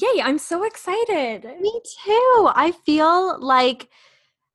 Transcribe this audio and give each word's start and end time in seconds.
Yay, 0.00 0.22
I'm 0.22 0.38
so 0.38 0.64
excited. 0.64 1.44
Me 1.60 1.80
too. 2.04 2.50
I 2.54 2.72
feel 2.84 3.40
like 3.40 3.88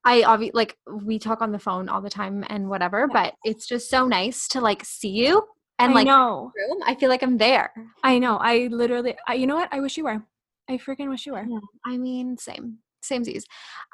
I 0.04 0.24
obviously 0.24 0.52
like 0.56 0.78
we 1.04 1.20
talk 1.20 1.42
on 1.42 1.52
the 1.52 1.60
phone 1.60 1.90
all 1.90 2.02
the 2.02 2.10
time 2.10 2.44
and 2.50 2.70
whatever, 2.70 3.08
but 3.08 3.33
it's 3.43 3.67
just 3.67 3.90
so 3.90 4.08
nice 4.08 4.48
to 4.50 4.62
like 4.62 4.83
see 4.83 5.09
you 5.09 5.43
and 5.80 5.92
I 5.92 5.96
like 5.96 6.08
know. 6.08 6.51
room. 6.56 6.80
I 6.85 6.96
feel 6.96 7.09
like 7.09 7.24
I'm 7.24 7.38
there. 7.38 7.72
I 8.04 8.20
know. 8.20 8.38
I 8.38 8.68
literally, 8.71 9.16
I, 9.27 9.36
you 9.36 9.48
know 9.48 9.55
what? 9.55 9.70
I 9.71 9.80
wish 9.80 9.98
you 9.98 10.04
were. 10.04 10.23
I 10.70 10.77
freaking 10.77 11.09
wish 11.09 11.25
you 11.25 11.33
were. 11.33 11.45
Yeah, 11.47 11.59
I 11.85 11.97
mean, 11.97 12.37
same. 12.37 12.77
Samesies. 13.03 13.43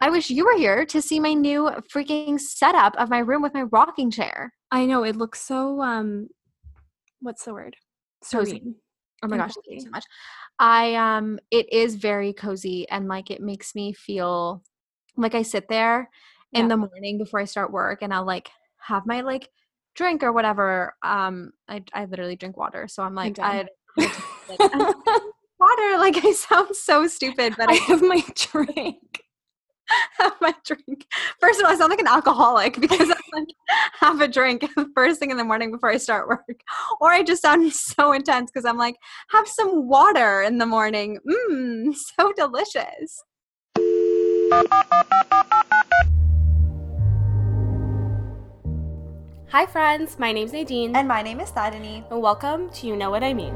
I 0.02 0.10
wish 0.10 0.30
you 0.30 0.44
were 0.44 0.58
here 0.58 0.86
to 0.86 1.02
see 1.02 1.20
my 1.20 1.34
new 1.34 1.70
freaking 1.94 2.38
setup 2.40 2.94
of 2.98 3.10
my 3.10 3.20
room 3.20 3.42
with 3.42 3.54
my 3.54 3.64
rocking 3.64 4.12
chair. 4.12 4.54
I 4.72 4.86
know. 4.86 5.04
It 5.04 5.16
looks 5.16 5.40
so, 5.40 5.82
um, 5.82 6.28
what's 7.22 7.46
the 7.46 7.54
word? 7.54 7.78
Serene. 8.22 8.76
Oh 9.24 9.28
my 9.28 9.38
gosh, 9.38 9.54
thank 9.54 9.66
you 9.70 9.80
so 9.80 9.90
much. 9.90 10.04
I 10.60 10.96
um 10.96 11.40
it 11.52 11.72
is 11.72 11.96
very 11.96 12.34
cozy 12.34 12.90
and 12.90 13.08
like 13.08 13.30
it 13.30 13.42
makes 13.42 13.76
me 13.76 13.94
feel 13.94 14.64
like 15.16 15.36
I 15.36 15.44
sit 15.44 15.68
there 15.70 16.10
in 16.54 16.68
the 16.68 16.78
morning 16.78 17.18
before 17.18 17.40
I 17.40 17.46
start 17.46 17.72
work 17.72 18.02
and 18.02 18.14
I'll 18.14 18.26
like 18.26 18.50
have 18.80 19.06
my 19.06 19.22
like 19.22 19.50
drink 19.96 20.24
or 20.24 20.32
whatever. 20.32 20.96
Um 21.04 21.52
I 21.68 21.84
I 21.94 22.06
literally 22.06 22.36
drink 22.36 22.58
water. 22.58 22.88
So 22.88 23.04
I'm 23.04 23.16
like. 23.16 23.38
I 23.40 23.68
like, 23.98 24.60
water 25.60 25.98
like 25.98 26.24
I 26.24 26.32
sound 26.34 26.76
so 26.76 27.08
stupid, 27.08 27.56
but 27.58 27.70
I 27.70 27.74
I 27.74 27.76
have 27.76 28.02
my 28.02 28.24
drink. 28.36 29.24
have 30.20 30.34
my 30.42 30.54
drink. 30.64 31.06
First 31.40 31.60
of 31.60 31.66
all, 31.66 31.72
I 31.72 31.76
sound 31.76 31.90
like 31.90 32.00
an 32.00 32.08
alcoholic 32.08 32.80
because 32.80 33.10
I 33.10 33.20
like 33.34 33.48
have 34.00 34.22
a 34.22 34.28
drink 34.28 34.66
first 34.96 35.20
thing 35.20 35.32
in 35.32 35.38
the 35.38 35.44
morning 35.44 35.72
before 35.72 35.90
I 35.90 35.98
start 35.98 36.28
work. 36.28 36.62
Or 37.00 37.12
I 37.12 37.24
just 37.24 37.42
sound 37.42 37.72
so 37.74 38.12
intense 38.12 38.52
because 38.52 38.66
I'm 38.66 38.78
like, 38.78 38.96
have 39.32 39.48
some 39.48 39.88
water 39.88 40.42
in 40.42 40.58
the 40.58 40.66
morning. 40.66 41.20
Mmm, 41.28 41.96
so 41.96 42.34
delicious. 42.36 43.24
Hi, 49.50 49.66
friends. 49.66 50.20
My 50.20 50.32
name's 50.32 50.52
Nadine. 50.52 50.96
And 50.96 51.08
my 51.08 51.22
name 51.22 51.40
is 51.40 51.52
Tarini. 51.52 52.04
and 52.12 52.22
welcome 52.22 52.70
to 52.72 52.88
You 52.88 52.96
Know 52.96 53.10
What 53.10 53.24
I 53.24 53.34
Mean. 53.34 53.56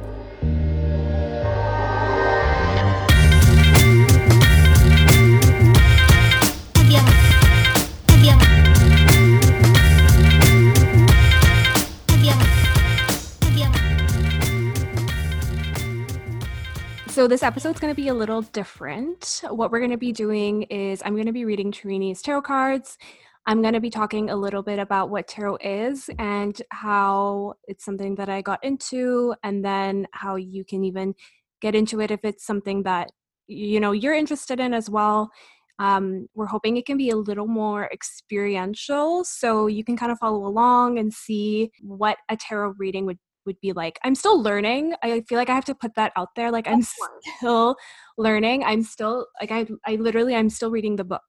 So, 17.21 17.27
this 17.27 17.43
episode's 17.43 17.79
going 17.79 17.93
to 17.93 18.01
be 18.01 18.07
a 18.07 18.15
little 18.15 18.41
different. 18.41 19.43
What 19.47 19.69
we're 19.69 19.77
going 19.77 19.91
to 19.91 19.97
be 19.97 20.11
doing 20.11 20.63
is 20.63 21.03
I'm 21.05 21.13
going 21.13 21.27
to 21.27 21.31
be 21.31 21.45
reading 21.45 21.71
Tarini's 21.71 22.19
tarot 22.19 22.41
cards. 22.41 22.97
I'm 23.45 23.61
going 23.61 23.75
to 23.75 23.79
be 23.79 23.91
talking 23.91 24.31
a 24.31 24.35
little 24.35 24.63
bit 24.63 24.79
about 24.79 25.11
what 25.11 25.27
tarot 25.27 25.57
is 25.57 26.09
and 26.17 26.59
how 26.71 27.53
it's 27.67 27.85
something 27.85 28.15
that 28.15 28.27
I 28.27 28.41
got 28.41 28.63
into, 28.63 29.35
and 29.43 29.63
then 29.63 30.07
how 30.13 30.35
you 30.35 30.65
can 30.65 30.83
even 30.83 31.13
get 31.61 31.75
into 31.75 32.01
it 32.01 32.09
if 32.09 32.21
it's 32.25 32.43
something 32.43 32.81
that 32.83 33.11
you 33.45 33.79
know 33.79 33.91
you're 33.91 34.15
interested 34.15 34.59
in 34.59 34.73
as 34.73 34.89
well. 34.89 35.29
Um, 35.77 36.27
we're 36.33 36.47
hoping 36.47 36.77
it 36.77 36.87
can 36.87 36.97
be 36.97 37.11
a 37.11 37.15
little 37.15 37.47
more 37.47 37.87
experiential, 37.93 39.25
so 39.25 39.67
you 39.67 39.83
can 39.83 39.95
kind 39.95 40.11
of 40.11 40.17
follow 40.17 40.43
along 40.47 40.97
and 40.97 41.13
see 41.13 41.69
what 41.83 42.17
a 42.29 42.35
tarot 42.35 42.73
reading 42.79 43.05
would 43.05 43.19
would 43.45 43.59
be 43.61 43.73
like. 43.73 43.99
I'm 44.03 44.15
still 44.15 44.41
learning. 44.41 44.93
I 45.03 45.21
feel 45.21 45.37
like 45.37 45.49
I 45.49 45.55
have 45.55 45.65
to 45.65 45.75
put 45.75 45.95
that 45.95 46.11
out 46.15 46.29
there. 46.35 46.51
Like 46.51 46.67
I'm 46.67 46.81
still 46.81 47.75
learning. 48.17 48.63
I'm 48.63 48.83
still 48.83 49.27
like 49.39 49.51
I 49.51 49.67
I 49.85 49.95
literally 49.95 50.35
I'm 50.35 50.49
still 50.49 50.71
reading 50.71 50.95
the 50.95 51.03
book. 51.03 51.21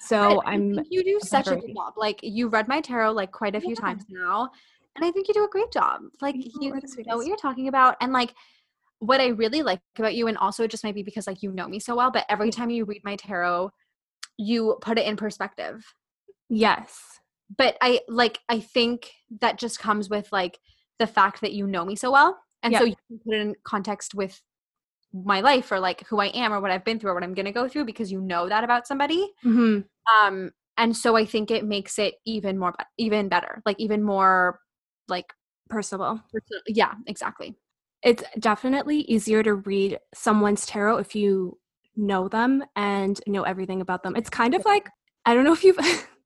So 0.00 0.42
I 0.42 0.52
I'm 0.52 0.80
you 0.90 1.04
do 1.04 1.18
such 1.22 1.46
a 1.46 1.56
good 1.56 1.74
job. 1.74 1.94
Like 1.96 2.20
you 2.22 2.48
read 2.48 2.68
my 2.68 2.80
tarot 2.80 3.12
like 3.12 3.32
quite 3.32 3.54
a 3.54 3.60
few 3.60 3.74
Yeah. 3.74 3.80
times 3.80 4.04
now. 4.08 4.50
And 4.96 5.04
I 5.04 5.10
think 5.10 5.28
you 5.28 5.34
do 5.34 5.44
a 5.44 5.48
great 5.48 5.72
job. 5.72 6.02
Like 6.20 6.34
you. 6.36 6.50
you 6.60 7.04
know 7.06 7.16
what 7.16 7.26
you're 7.26 7.36
talking 7.36 7.68
about. 7.68 7.96
And 8.00 8.12
like 8.12 8.34
what 8.98 9.20
I 9.20 9.28
really 9.28 9.62
like 9.62 9.80
about 9.98 10.14
you, 10.14 10.28
and 10.28 10.38
also 10.38 10.64
it 10.64 10.70
just 10.70 10.84
might 10.84 10.94
be 10.94 11.02
because 11.02 11.26
like 11.26 11.42
you 11.42 11.50
know 11.52 11.66
me 11.66 11.80
so 11.80 11.96
well, 11.96 12.10
but 12.10 12.24
every 12.28 12.50
time 12.50 12.70
you 12.70 12.84
read 12.84 13.02
my 13.04 13.16
tarot, 13.16 13.70
you 14.36 14.76
put 14.80 14.98
it 14.98 15.06
in 15.06 15.16
perspective. 15.16 15.84
yes. 16.48 16.98
But 17.56 17.76
I 17.82 18.00
like 18.08 18.38
I 18.48 18.60
think 18.60 19.10
that 19.40 19.58
just 19.58 19.78
comes 19.78 20.08
with 20.08 20.28
like 20.32 20.58
the 20.98 21.06
fact 21.06 21.40
that 21.40 21.52
you 21.52 21.66
know 21.66 21.84
me 21.84 21.96
so 21.96 22.10
well. 22.10 22.38
And 22.62 22.76
so 22.76 22.84
you 22.84 22.94
can 23.08 23.18
put 23.24 23.34
it 23.34 23.40
in 23.40 23.54
context 23.64 24.14
with 24.14 24.40
my 25.12 25.40
life 25.40 25.70
or 25.72 25.80
like 25.80 26.06
who 26.06 26.20
I 26.20 26.26
am 26.26 26.52
or 26.52 26.60
what 26.60 26.70
I've 26.70 26.84
been 26.84 26.98
through 26.98 27.10
or 27.10 27.14
what 27.14 27.22
I'm 27.24 27.34
gonna 27.34 27.52
go 27.52 27.68
through 27.68 27.84
because 27.86 28.10
you 28.12 28.20
know 28.20 28.48
that 28.48 28.64
about 28.64 28.86
somebody. 28.86 29.28
hmm 29.42 29.80
um 30.18 30.50
and 30.78 30.96
so 30.96 31.16
i 31.16 31.24
think 31.24 31.50
it 31.50 31.64
makes 31.64 31.98
it 31.98 32.14
even 32.24 32.58
more 32.58 32.74
even 32.98 33.28
better 33.28 33.62
like 33.66 33.78
even 33.78 34.02
more 34.02 34.58
like 35.06 35.32
Personable. 35.68 36.20
perso- 36.32 36.62
yeah 36.66 36.94
exactly 37.06 37.54
It's 38.02 38.24
definitely 38.40 39.02
easier 39.02 39.42
to 39.44 39.54
read 39.54 39.98
someone's 40.14 40.66
tarot 40.66 40.96
if 40.98 41.14
you 41.14 41.58
know 41.94 42.26
them 42.28 42.64
and 42.74 43.20
know 43.26 43.42
everything 43.42 43.80
about 43.80 44.02
them. 44.02 44.16
It's 44.16 44.30
kind 44.30 44.54
of 44.54 44.64
like 44.64 44.88
I 45.24 45.34
don't 45.34 45.44
know 45.44 45.52
if 45.52 45.62
you've 45.62 45.78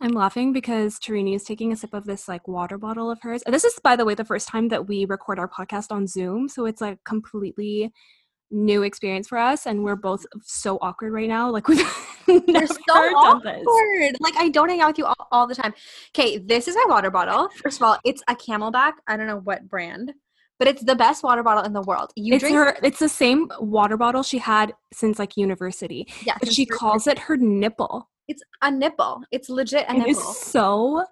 I'm 0.00 0.12
laughing 0.12 0.52
because 0.52 0.98
Tarini 0.98 1.34
is 1.34 1.44
taking 1.44 1.72
a 1.72 1.76
sip 1.76 1.94
of 1.94 2.04
this 2.04 2.28
like 2.28 2.46
water 2.48 2.78
bottle 2.78 3.10
of 3.10 3.20
hers. 3.22 3.42
This 3.46 3.64
is, 3.64 3.78
by 3.82 3.96
the 3.96 4.04
way, 4.04 4.14
the 4.14 4.24
first 4.24 4.48
time 4.48 4.68
that 4.68 4.86
we 4.88 5.04
record 5.04 5.38
our 5.38 5.48
podcast 5.48 5.90
on 5.90 6.06
Zoom, 6.06 6.48
so 6.48 6.66
it's 6.66 6.80
like 6.80 7.02
completely 7.04 7.92
new 8.50 8.82
experience 8.82 9.28
for 9.28 9.38
us, 9.38 9.66
and 9.66 9.82
we're 9.82 9.96
both 9.96 10.24
so 10.42 10.78
awkward 10.80 11.12
right 11.12 11.28
now. 11.28 11.50
Like 11.50 11.68
we've 11.68 11.80
you're 12.26 12.42
never 12.48 12.66
so 12.66 12.82
awkward 12.92 14.16
like 14.20 14.34
i 14.36 14.48
don't 14.48 14.68
hang 14.68 14.80
out 14.80 14.88
with 14.88 14.98
you 14.98 15.04
all, 15.06 15.28
all 15.30 15.46
the 15.46 15.54
time 15.54 15.72
okay 16.14 16.38
this 16.38 16.66
is 16.66 16.74
my 16.74 16.84
water 16.88 17.10
bottle 17.10 17.48
first 17.62 17.78
of 17.78 17.82
all 17.82 17.96
it's 18.04 18.22
a 18.28 18.34
CamelBak 18.34 18.92
i 19.06 19.16
don't 19.16 19.26
know 19.26 19.38
what 19.38 19.68
brand 19.68 20.12
but 20.58 20.68
it's 20.68 20.82
the 20.82 20.94
best 20.94 21.22
water 21.22 21.42
bottle 21.42 21.64
in 21.64 21.72
the 21.72 21.82
world 21.82 22.12
you 22.16 22.34
It's 22.34 22.42
drink 22.42 22.56
her. 22.56 22.76
It's 22.82 22.98
the 22.98 23.08
same 23.08 23.50
water 23.60 23.96
bottle 23.96 24.22
she 24.22 24.38
had 24.38 24.72
since 24.92 25.18
like 25.18 25.36
university, 25.36 26.06
yeah, 26.24 26.36
but 26.40 26.52
she 26.52 26.66
calls 26.66 27.06
it 27.06 27.18
her 27.18 27.36
nipple. 27.36 28.08
It's 28.28 28.42
a 28.62 28.70
nipple 28.70 29.22
it's 29.30 29.48
legit 29.48 29.84
a 29.84 29.90
And 29.90 29.98
nipple 29.98 30.12
it's 30.12 30.46
so. 30.46 31.04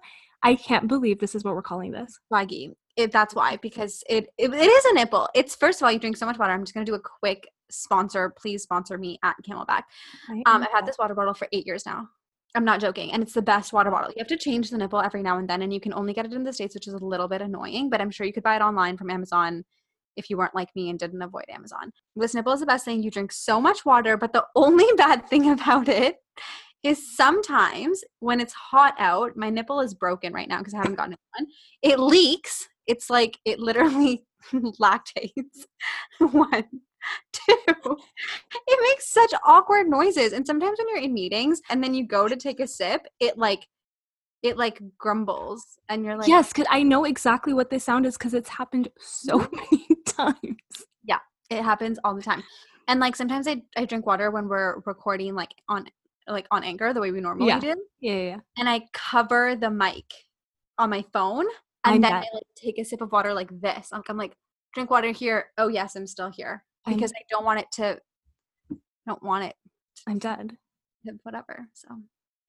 I 0.43 0.55
can't 0.55 0.87
believe 0.87 1.19
this 1.19 1.33
is 1.33 1.43
what 1.43 1.55
we're 1.55 1.63
calling 1.63 1.91
this. 1.91 2.19
swaggy 2.31 2.73
it, 2.97 3.11
that's 3.11 3.35
why 3.35 3.57
because 3.57 4.03
it, 4.09 4.27
it 4.37 4.53
it 4.53 4.67
is 4.67 4.85
a 4.85 4.93
nipple 4.93 5.27
it's 5.35 5.55
first 5.55 5.81
of 5.81 5.85
all 5.85 5.91
you 5.91 5.99
drink 5.99 6.15
so 6.15 6.25
much 6.25 6.39
water 6.39 6.53
i'm 6.53 6.63
just 6.63 6.73
going 6.73 6.85
to 6.85 6.89
do 6.91 6.95
a 6.95 6.99
quick 6.99 7.47
sponsor 7.69 8.33
please 8.37 8.63
sponsor 8.63 8.97
me 8.97 9.19
at 9.23 9.35
CamelBak 9.47 9.83
Um, 10.45 10.63
I've 10.63 10.71
had 10.71 10.85
this 10.85 10.97
water 10.97 11.15
bottle 11.15 11.33
for 11.33 11.47
eight 11.51 11.65
years 11.65 11.85
now. 11.85 12.07
I'm 12.55 12.63
not 12.63 12.79
joking, 12.79 13.11
and 13.11 13.21
it's 13.21 13.33
the 13.33 13.41
best 13.41 13.73
water 13.73 13.91
bottle. 13.91 14.11
You 14.11 14.19
have 14.19 14.27
to 14.27 14.37
change 14.37 14.69
the 14.69 14.77
nipple 14.77 15.01
every 15.01 15.21
now 15.21 15.37
and 15.37 15.49
then, 15.49 15.61
and 15.61 15.73
you 15.73 15.81
can 15.81 15.93
only 15.93 16.13
get 16.13 16.25
it 16.25 16.31
in 16.31 16.43
the 16.43 16.53
states, 16.53 16.73
which 16.73 16.87
is 16.87 16.93
a 16.93 17.05
little 17.05 17.27
bit 17.27 17.41
annoying. 17.41 17.89
But 17.89 17.99
I'm 17.99 18.09
sure 18.09 18.25
you 18.25 18.31
could 18.31 18.43
buy 18.43 18.55
it 18.55 18.61
online 18.61 18.95
from 18.95 19.09
Amazon 19.09 19.65
if 20.15 20.29
you 20.29 20.37
weren't 20.37 20.55
like 20.55 20.69
me 20.73 20.89
and 20.89 20.97
didn't 20.97 21.21
avoid 21.21 21.43
Amazon. 21.49 21.91
This 22.15 22.33
nipple 22.33 22.53
is 22.53 22.61
the 22.61 22.65
best 22.65 22.85
thing. 22.85 23.03
You 23.03 23.11
drink 23.11 23.33
so 23.33 23.59
much 23.59 23.83
water, 23.83 24.15
but 24.15 24.31
the 24.31 24.45
only 24.55 24.85
bad 24.95 25.27
thing 25.27 25.51
about 25.51 25.89
it 25.89 26.15
is 26.83 27.15
sometimes 27.15 28.03
when 28.19 28.39
it's 28.39 28.53
hot 28.53 28.95
out, 28.99 29.35
my 29.35 29.49
nipple 29.49 29.81
is 29.81 29.93
broken 29.93 30.33
right 30.33 30.47
now 30.47 30.59
because 30.59 30.73
I 30.73 30.77
haven't 30.77 30.95
gotten 30.95 31.13
it 31.13 31.19
done. 31.37 31.47
It 31.81 31.99
leaks. 31.99 32.67
It's 32.87 33.09
like 33.09 33.37
it 33.45 33.59
literally 33.59 34.25
lactates. 34.53 35.65
One, 36.19 36.65
two. 37.33 37.97
It 38.67 38.79
makes 38.81 39.09
such 39.09 39.33
awkward 39.45 39.87
noises. 39.87 40.33
And 40.33 40.45
sometimes 40.45 40.77
when 40.77 40.89
you're 40.89 41.03
in 41.03 41.13
meetings 41.13 41.61
and 41.69 41.83
then 41.83 41.93
you 41.93 42.05
go 42.05 42.27
to 42.27 42.35
take 42.35 42.59
a 42.59 42.67
sip, 42.67 43.07
it 43.19 43.37
like 43.37 43.67
it 44.43 44.57
like 44.57 44.79
grumbles 44.99 45.65
and 45.89 46.05
you're 46.05 46.17
like 46.17 46.27
yes, 46.27 46.49
because 46.49 46.67
I 46.69 46.83
know 46.83 47.05
exactly 47.05 47.53
what 47.53 47.71
this 47.71 47.83
sound 47.83 48.05
is 48.05 48.15
because 48.15 48.35
it's 48.35 48.49
happened 48.49 48.89
so 48.99 49.39
many 49.71 49.87
times. 50.05 50.85
Yeah, 51.03 51.19
it 51.49 51.63
happens 51.63 51.97
all 52.03 52.13
the 52.13 52.21
time. 52.21 52.43
And 52.87 52.99
like 52.99 53.15
sometimes 53.15 53.47
I, 53.47 53.63
I 53.75 53.85
drink 53.85 54.05
water 54.05 54.29
when 54.29 54.47
we're 54.47 54.81
recording 54.85 55.33
like 55.33 55.55
on 55.67 55.87
like 56.27 56.47
on 56.51 56.63
Anchor 56.63 56.93
the 56.93 57.01
way 57.01 57.11
we 57.11 57.21
normally 57.21 57.47
Yeah. 57.47 57.59
do. 57.59 57.75
Yeah, 57.99 58.13
yeah, 58.13 58.21
yeah. 58.23 58.39
And 58.57 58.67
I 58.69 58.87
cover 58.93 59.55
the 59.55 59.69
mic 59.69 60.05
on 60.77 60.89
my 60.89 61.03
phone 61.13 61.45
and 61.83 61.95
I'm 61.95 62.01
then. 62.01 62.13
I 62.13 62.25
like 62.33 62.43
take 62.55 62.77
a 62.79 62.85
sip 62.85 63.01
of 63.01 63.11
water 63.11 63.33
like 63.33 63.49
this. 63.61 63.91
Like 63.91 64.09
I'm 64.09 64.17
like, 64.17 64.35
drink 64.73 64.89
water 64.89 65.11
here. 65.11 65.47
Oh 65.57 65.67
yes, 65.67 65.95
I'm 65.95 66.07
still 66.07 66.29
here. 66.29 66.63
I'm- 66.85 66.95
Because 66.95 67.11
I 67.13 67.21
don't 67.29 67.45
want 67.45 67.59
it 67.59 67.71
to 67.73 67.99
I 68.71 68.75
don't 69.07 69.23
want 69.23 69.45
it 69.45 69.55
I'm 70.07 70.17
dead. 70.19 70.57
whatever. 71.23 71.67
So 71.73 71.87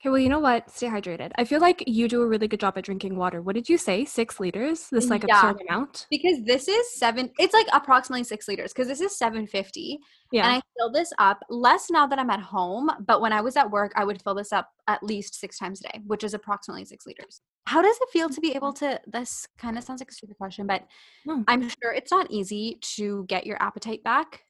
Okay, 0.02 0.10
well, 0.10 0.18
you 0.18 0.28
know 0.28 0.40
what? 0.40 0.70
Stay 0.70 0.88
hydrated. 0.88 1.32
I 1.36 1.44
feel 1.44 1.60
like 1.60 1.82
you 1.86 2.06
do 2.06 2.20
a 2.22 2.26
really 2.28 2.48
good 2.48 2.60
job 2.60 2.76
at 2.76 2.84
drinking 2.84 3.16
water. 3.16 3.40
What 3.40 3.54
did 3.54 3.66
you 3.68 3.78
say? 3.78 4.04
Six 4.04 4.38
liters? 4.38 4.88
This 4.90 5.08
like 5.08 5.24
Yeah. 5.26 5.34
absurd 5.50 5.62
amount? 5.66 6.06
Because 6.10 6.42
this 6.44 6.68
is 6.68 6.94
seven, 6.98 7.30
it's 7.38 7.54
like 7.54 7.66
approximately 7.72 8.22
six 8.22 8.46
liters 8.46 8.74
because 8.74 8.88
this 8.88 9.00
is 9.00 9.16
750. 9.16 9.98
Yeah. 10.32 10.44
And 10.46 10.56
I 10.56 10.60
fill 10.76 10.92
this 10.92 11.10
up 11.18 11.42
less 11.48 11.90
now 11.90 12.06
that 12.08 12.18
I'm 12.18 12.28
at 12.28 12.40
home, 12.40 12.90
but 13.06 13.22
when 13.22 13.32
I 13.32 13.40
was 13.40 13.56
at 13.56 13.70
work, 13.70 13.92
I 13.96 14.04
would 14.04 14.20
fill 14.22 14.34
this 14.34 14.52
up 14.52 14.68
at 14.86 15.02
least 15.02 15.34
six 15.40 15.58
times 15.58 15.80
a 15.80 15.84
day, 15.90 16.00
which 16.06 16.24
is 16.24 16.34
approximately 16.34 16.84
six 16.84 17.06
liters. 17.06 17.40
How 17.66 17.80
does 17.80 17.96
it 18.00 18.10
feel 18.10 18.28
to 18.28 18.40
be 18.40 18.54
able 18.54 18.74
to? 18.74 19.00
This 19.06 19.48
kind 19.56 19.78
of 19.78 19.82
sounds 19.84 20.02
like 20.02 20.10
a 20.10 20.14
stupid 20.14 20.36
question, 20.36 20.66
but 20.66 20.86
No. 21.24 21.42
I'm 21.48 21.68
sure 21.70 21.92
it's 21.94 22.10
not 22.12 22.30
easy 22.30 22.78
to 22.96 23.24
get 23.28 23.46
your 23.46 23.60
appetite 23.62 24.04
back 24.04 24.42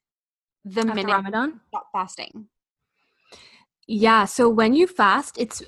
the 0.65 0.81
After 0.81 0.93
minute 0.93 1.07
you 1.09 1.15
Ramadan? 1.15 1.61
stop 1.69 1.87
fasting. 1.93 2.49
Yeah. 3.87 4.25
So 4.25 4.49
when 4.49 4.73
you 4.73 4.87
fast, 4.87 5.37
it's 5.37 5.63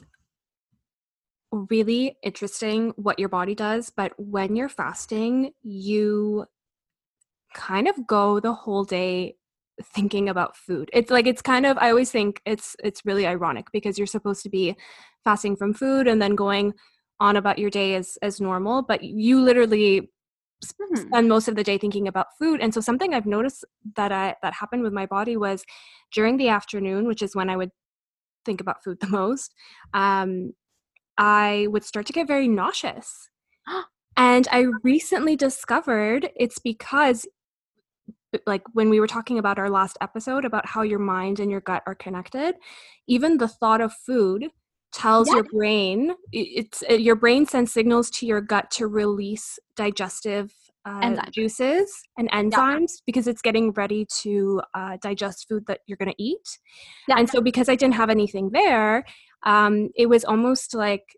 really 1.51 2.18
interesting 2.24 2.94
what 2.95 3.19
your 3.19 3.30
body 3.30 3.56
does. 3.56 3.89
But 3.89 4.13
when 4.18 4.56
you're 4.56 4.69
fasting, 4.69 5.51
you 5.63 6.45
kind 7.54 7.88
of 7.88 8.06
go 8.07 8.39
the 8.39 8.54
whole 8.54 8.83
day 8.83 9.36
thinking 9.81 10.30
about 10.30 10.56
food. 10.56 10.89
It's 10.94 11.10
like 11.10 11.25
it's 11.25 11.42
kind 11.42 11.66
of 11.66 11.77
I 11.77 11.89
always 11.89 12.12
think 12.12 12.42
it's 12.45 12.75
it's 12.83 13.06
really 13.06 13.25
ironic 13.25 13.68
because 13.71 13.98
you're 13.98 14.07
supposed 14.07 14.44
to 14.44 14.50
be 14.50 14.75
fasting 15.24 15.56
from 15.56 15.74
food 15.74 16.07
and 16.07 16.21
then 16.21 16.36
going 16.36 16.74
on 17.19 17.36
about 17.36 17.60
your 17.60 17.69
day 17.69 17.95
as 17.95 18.18
as 18.21 18.39
normal, 18.42 18.81
but 18.81 19.04
you 19.04 19.42
literally 19.42 20.10
Mhm. 20.80 20.98
spend 20.98 21.30
most 21.30 21.48
of 21.48 21.56
the 21.56 21.63
day 21.63 21.77
thinking 21.77 22.07
about 22.07 22.27
food 22.39 22.62
and 22.62 22.74
so 22.74 22.81
something 22.81 23.13
i've 23.13 23.25
noticed 23.25 23.66
that 23.95 24.12
i 24.12 24.36
that 24.42 24.54
happened 24.54 24.83
with 24.83 24.94
my 24.94 25.06
body 25.06 25.38
was 25.38 25.63
during 26.13 26.38
the 26.38 26.50
afternoon 26.50 27.07
which 27.07 27.21
is 27.21 27.36
when 27.36 27.50
i 27.50 27.56
would 27.57 27.71
think 28.46 28.62
about 28.62 28.84
food 28.84 29.00
the 29.00 29.08
most 29.08 29.54
um 29.94 30.54
i 31.18 31.68
would 31.70 31.84
start 31.84 32.06
to 32.06 32.14
get 32.14 32.28
very 32.28 32.48
nauseous. 32.48 33.30
And 34.18 34.48
i 34.52 34.66
recently 34.84 35.38
discovered 35.38 36.30
it's 36.36 36.60
because 36.60 37.26
like 38.46 38.64
when 38.74 38.90
we 38.90 39.00
were 39.00 39.08
talking 39.08 39.40
about 39.40 39.58
our 39.58 39.70
last 39.70 39.98
episode 40.02 40.46
about 40.46 40.66
how 40.66 40.82
your 40.82 41.00
mind 41.00 41.40
and 41.40 41.50
your 41.50 41.62
gut 41.62 41.84
are 41.88 41.96
connected 41.96 42.56
even 43.08 43.38
the 43.38 43.48
thought 43.48 43.82
of 43.82 43.94
food 43.94 44.50
tells 44.92 45.30
your 45.30 45.44
brain 45.44 46.14
it's 46.32 46.84
uh, 46.90 46.94
your 46.94 47.16
brain 47.16 47.46
sends 47.46 47.72
signals 47.72 48.10
to 48.10 48.26
your 48.26 48.42
gut 48.42 48.70
to 48.72 48.88
release 48.88 49.60
digestive 49.76 50.54
uh, 50.86 51.02
Enzymes. 51.02 51.31
juices 51.31 51.92
and 52.18 52.30
enzymes 52.31 52.94
because 53.06 53.28
it's 53.28 53.42
getting 53.42 53.72
ready 53.74 54.06
to 54.22 54.62
uh, 54.74 54.98
digest 55.02 55.48
food 55.48 55.66
that 55.68 55.81
you're 55.88 55.98
going 55.98 56.12
to 56.12 56.24
eat 56.24 56.58
Yeah. 57.08 57.18
and 57.20 57.30
so 57.30 57.42
because 57.42 57.70
i 57.70 57.76
didn't 57.76 57.96
have 57.96 58.10
anything 58.10 58.50
there 58.52 59.06
um, 59.46 59.90
it 59.96 60.08
was 60.08 60.26
almost 60.26 60.74
like 60.74 61.16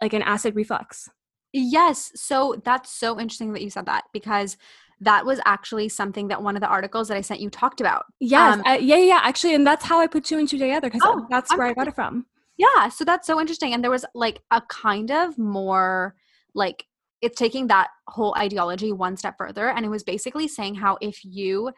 like 0.00 0.12
an 0.12 0.22
acid 0.22 0.54
reflux 0.54 1.08
Yes. 1.52 2.12
So 2.14 2.60
that's 2.64 2.92
so 2.92 3.18
interesting 3.18 3.52
that 3.54 3.62
you 3.62 3.70
said 3.70 3.86
that 3.86 4.04
because 4.12 4.56
that 5.00 5.26
was 5.26 5.40
actually 5.44 5.88
something 5.88 6.28
that 6.28 6.42
one 6.42 6.54
of 6.56 6.60
the 6.60 6.68
articles 6.68 7.08
that 7.08 7.16
I 7.16 7.22
sent 7.22 7.40
you 7.40 7.50
talked 7.50 7.80
about. 7.80 8.04
yes 8.20 8.54
Um, 8.54 8.60
uh, 8.66 8.78
yeah 8.80 8.96
yeah 8.96 9.04
yeah, 9.04 9.20
actually 9.22 9.54
and 9.56 9.66
that's 9.66 9.84
how 9.84 9.98
i 9.98 10.06
put 10.06 10.24
two 10.24 10.38
and 10.38 10.46
two 10.48 10.58
together 10.58 10.88
because 10.88 11.02
Oh, 11.04 11.26
that's 11.28 11.50
I'm 11.50 11.58
where 11.58 11.66
i 11.66 11.72
got 11.72 11.88
it 11.88 11.94
from 11.96 12.26
Yeah, 12.56 12.88
so 12.90 13.04
that's 13.04 13.26
so 13.26 13.40
interesting. 13.40 13.72
And 13.72 13.82
there 13.82 13.90
was 13.90 14.04
like 14.14 14.40
a 14.50 14.60
kind 14.68 15.10
of 15.10 15.38
more 15.38 16.14
like 16.54 16.84
it's 17.22 17.38
taking 17.38 17.66
that 17.66 17.88
whole 18.08 18.34
ideology 18.36 18.92
one 18.92 19.16
step 19.16 19.36
further. 19.38 19.68
And 19.70 19.84
it 19.84 19.90
was 19.90 20.02
basically 20.02 20.48
saying 20.48 20.76
how 20.76 20.98
if 21.00 21.24
you 21.24 21.72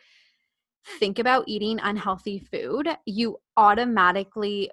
think 0.99 1.19
about 1.19 1.45
eating 1.47 1.79
unhealthy 1.83 2.39
food, 2.39 2.89
you 3.07 3.39
automatically, 3.57 4.71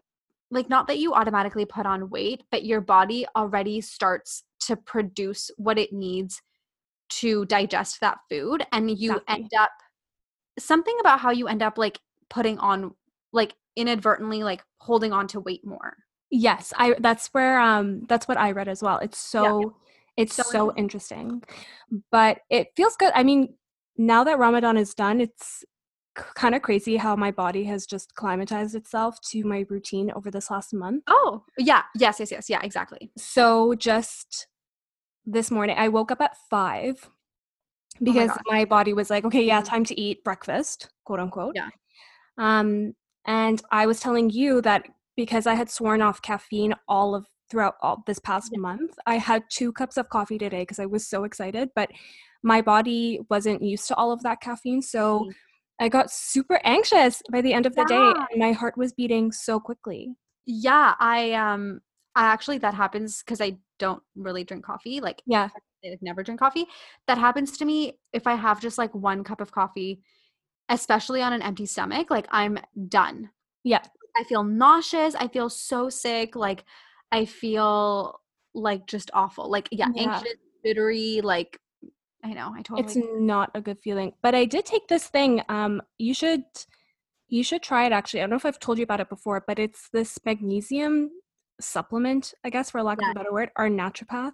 like, 0.51 0.69
not 0.69 0.87
that 0.87 0.99
you 0.99 1.13
automatically 1.13 1.65
put 1.65 1.85
on 1.85 2.09
weight, 2.09 2.43
but 2.51 2.65
your 2.65 2.81
body 2.81 3.25
already 3.35 3.81
starts 3.81 4.43
to 4.61 4.75
produce 4.75 5.51
what 5.57 5.77
it 5.77 5.93
needs 5.93 6.41
to 7.09 7.45
digest 7.45 7.99
that 8.01 8.17
food. 8.29 8.63
And 8.71 8.89
you 8.89 9.11
Exactly. 9.13 9.35
end 9.35 9.49
up 9.59 9.71
something 10.57 10.95
about 10.99 11.19
how 11.19 11.31
you 11.31 11.47
end 11.47 11.63
up 11.63 11.77
like 11.77 11.99
putting 12.29 12.57
on, 12.59 12.93
like, 13.33 13.55
inadvertently, 13.75 14.43
like 14.43 14.63
holding 14.79 15.13
on 15.13 15.27
to 15.27 15.39
weight 15.39 15.65
more. 15.65 15.95
Yes, 16.31 16.73
I 16.77 16.95
that's 16.99 17.27
where 17.27 17.59
um 17.59 18.05
that's 18.07 18.27
what 18.27 18.37
I 18.37 18.51
read 18.51 18.67
as 18.67 18.83
well. 18.83 18.97
It's 18.99 19.17
so 19.17 19.75
it's 20.19 20.35
So 20.35 20.43
so, 20.43 20.73
interesting. 20.75 21.41
But 22.11 22.39
it 22.49 22.67
feels 22.75 22.95
good. 22.95 23.11
I 23.15 23.23
mean, 23.23 23.55
now 23.97 24.23
that 24.23 24.37
Ramadan 24.39 24.77
is 24.77 24.93
done, 24.93 25.21
it's 25.21 25.63
kind 26.15 26.53
of 26.55 26.61
crazy 26.61 26.97
how 26.97 27.15
my 27.15 27.31
body 27.31 27.63
has 27.65 27.85
just 27.85 28.13
climatized 28.15 28.75
itself 28.75 29.19
to 29.21 29.43
my 29.43 29.65
routine 29.69 30.11
over 30.11 30.29
this 30.29 30.51
last 30.51 30.73
month. 30.73 31.03
Oh, 31.07 31.43
yeah. 31.57 31.83
Yes, 31.95 32.19
yes, 32.19 32.31
yes. 32.31 32.49
Yeah, 32.49 32.59
exactly. 32.61 33.11
So 33.17 33.73
just 33.75 34.47
this 35.25 35.51
morning 35.51 35.77
I 35.77 35.87
woke 35.87 36.11
up 36.11 36.21
at 36.21 36.35
5 36.49 37.09
because 38.03 38.29
gosh. 38.29 38.37
my 38.47 38.65
body 38.65 38.93
was 38.93 39.09
like, 39.09 39.25
"Okay, 39.25 39.43
yeah, 39.43 39.61
Mhm. 39.61 39.65
time 39.65 39.83
to 39.85 39.99
eat 39.99 40.23
breakfast," 40.23 40.89
quote 41.03 41.19
unquote. 41.19 41.55
Yeah. 41.55 41.69
Um 42.37 42.93
and 43.25 43.61
I 43.71 43.85
was 43.85 43.99
telling 43.99 44.29
you 44.29 44.61
that 44.61 44.85
because 45.15 45.45
I 45.47 45.53
had 45.55 45.69
sworn 45.69 46.01
off 46.01 46.21
caffeine 46.21 46.73
all 46.87 47.13
of 47.15 47.27
throughout 47.49 47.75
all 47.81 48.03
this 48.05 48.19
past 48.19 48.51
Yeah. 48.53 48.59
month, 48.59 48.97
I 49.05 49.17
had 49.17 49.43
2 49.49 49.71
cups 49.73 49.97
of 49.97 50.09
coffee 50.09 50.37
today 50.37 50.61
because 50.61 50.79
I 50.79 50.85
was 50.85 51.07
so 51.07 51.23
excited, 51.23 51.69
but 51.75 51.89
my 52.43 52.61
body 52.61 53.19
wasn't 53.29 53.61
used 53.61 53.87
to 53.87 53.95
all 53.95 54.11
of 54.11 54.23
that 54.23 54.41
caffeine, 54.41 54.81
so 54.81 55.21
Mm. 55.21 55.35
I 55.81 55.89
got 55.89 56.11
super 56.11 56.59
anxious 56.65 57.21
by 57.31 57.41
the 57.41 57.53
end 57.53 57.65
of 57.65 57.73
the 57.75 57.85
day 57.85 58.13
and 58.31 58.39
my 58.39 58.51
heart 58.51 58.77
was 58.77 58.91
beating 58.93 59.31
so 59.31 59.59
quickly. 59.59 60.13
Yeah, 60.45 60.95
I 60.99 61.31
um 61.33 61.81
I 62.15 62.25
actually 62.25 62.57
that 62.59 62.73
happens 62.73 63.23
because 63.23 63.39
I 63.39 63.57
don't 63.77 64.03
really 64.15 64.43
drink 64.43 64.65
coffee. 64.65 64.99
Like 64.99 65.21
Yeah. 65.25 65.49
I 65.83 65.89
like 65.89 66.01
never 66.01 66.21
drink 66.21 66.39
coffee. 66.39 66.65
That 67.07 67.17
happens 67.17 67.57
to 67.57 67.65
me 67.65 67.97
if 68.11 68.27
I 68.27 68.35
have 68.35 68.59
just 68.61 68.77
like 68.77 68.93
one 68.93 69.23
cup 69.23 69.39
of 69.39 69.51
coffee, 69.53 70.01
especially 70.67 71.21
on 71.21 71.31
an 71.31 71.41
empty 71.41 71.65
stomach, 71.65 72.09
like 72.11 72.27
I'm 72.29 72.59
done. 72.89 73.29
Yeah. 73.63 73.81
I 74.17 74.23
feel 74.25 74.43
nauseous. 74.43 75.15
I 75.15 75.29
feel 75.29 75.49
so 75.49 75.89
sick. 75.89 76.35
Like 76.35 76.65
I 77.11 77.25
feel 77.25 78.19
like 78.53 78.85
just 78.87 79.09
awful. 79.13 79.49
Like 79.49 79.67
yeah, 79.71 79.87
Yeah. 79.93 80.13
anxious, 80.15 80.33
jittery, 80.65 81.21
like 81.23 81.59
I 82.23 82.33
know, 82.33 82.51
I 82.53 82.61
totally 82.61 82.81
It's 82.81 82.97
not 82.97 83.49
a 83.55 83.61
good 83.61 83.79
feeling. 83.79 84.13
But 84.21 84.35
I 84.35 84.45
did 84.45 84.65
take 84.65 84.87
this 84.87 85.07
thing. 85.07 85.41
Um, 85.49 85.81
you 85.97 86.13
should 86.13 86.43
you 87.29 87.43
should 87.43 87.61
try 87.61 87.85
it 87.85 87.91
actually. 87.91 88.21
I 88.21 88.23
don't 88.23 88.31
know 88.31 88.35
if 88.37 88.45
I've 88.45 88.59
told 88.59 88.77
you 88.79 88.83
about 88.83 88.99
it 88.99 89.09
before, 89.09 89.43
but 89.47 89.59
it's 89.59 89.89
this 89.89 90.17
magnesium 90.25 91.11
supplement, 91.61 92.33
I 92.43 92.49
guess 92.49 92.71
for 92.71 92.81
lack 92.83 92.99
Yeah. 93.01 93.11
of 93.11 93.15
a 93.15 93.19
better 93.19 93.33
word. 93.33 93.51
Our 93.55 93.69
naturopath, 93.69 94.33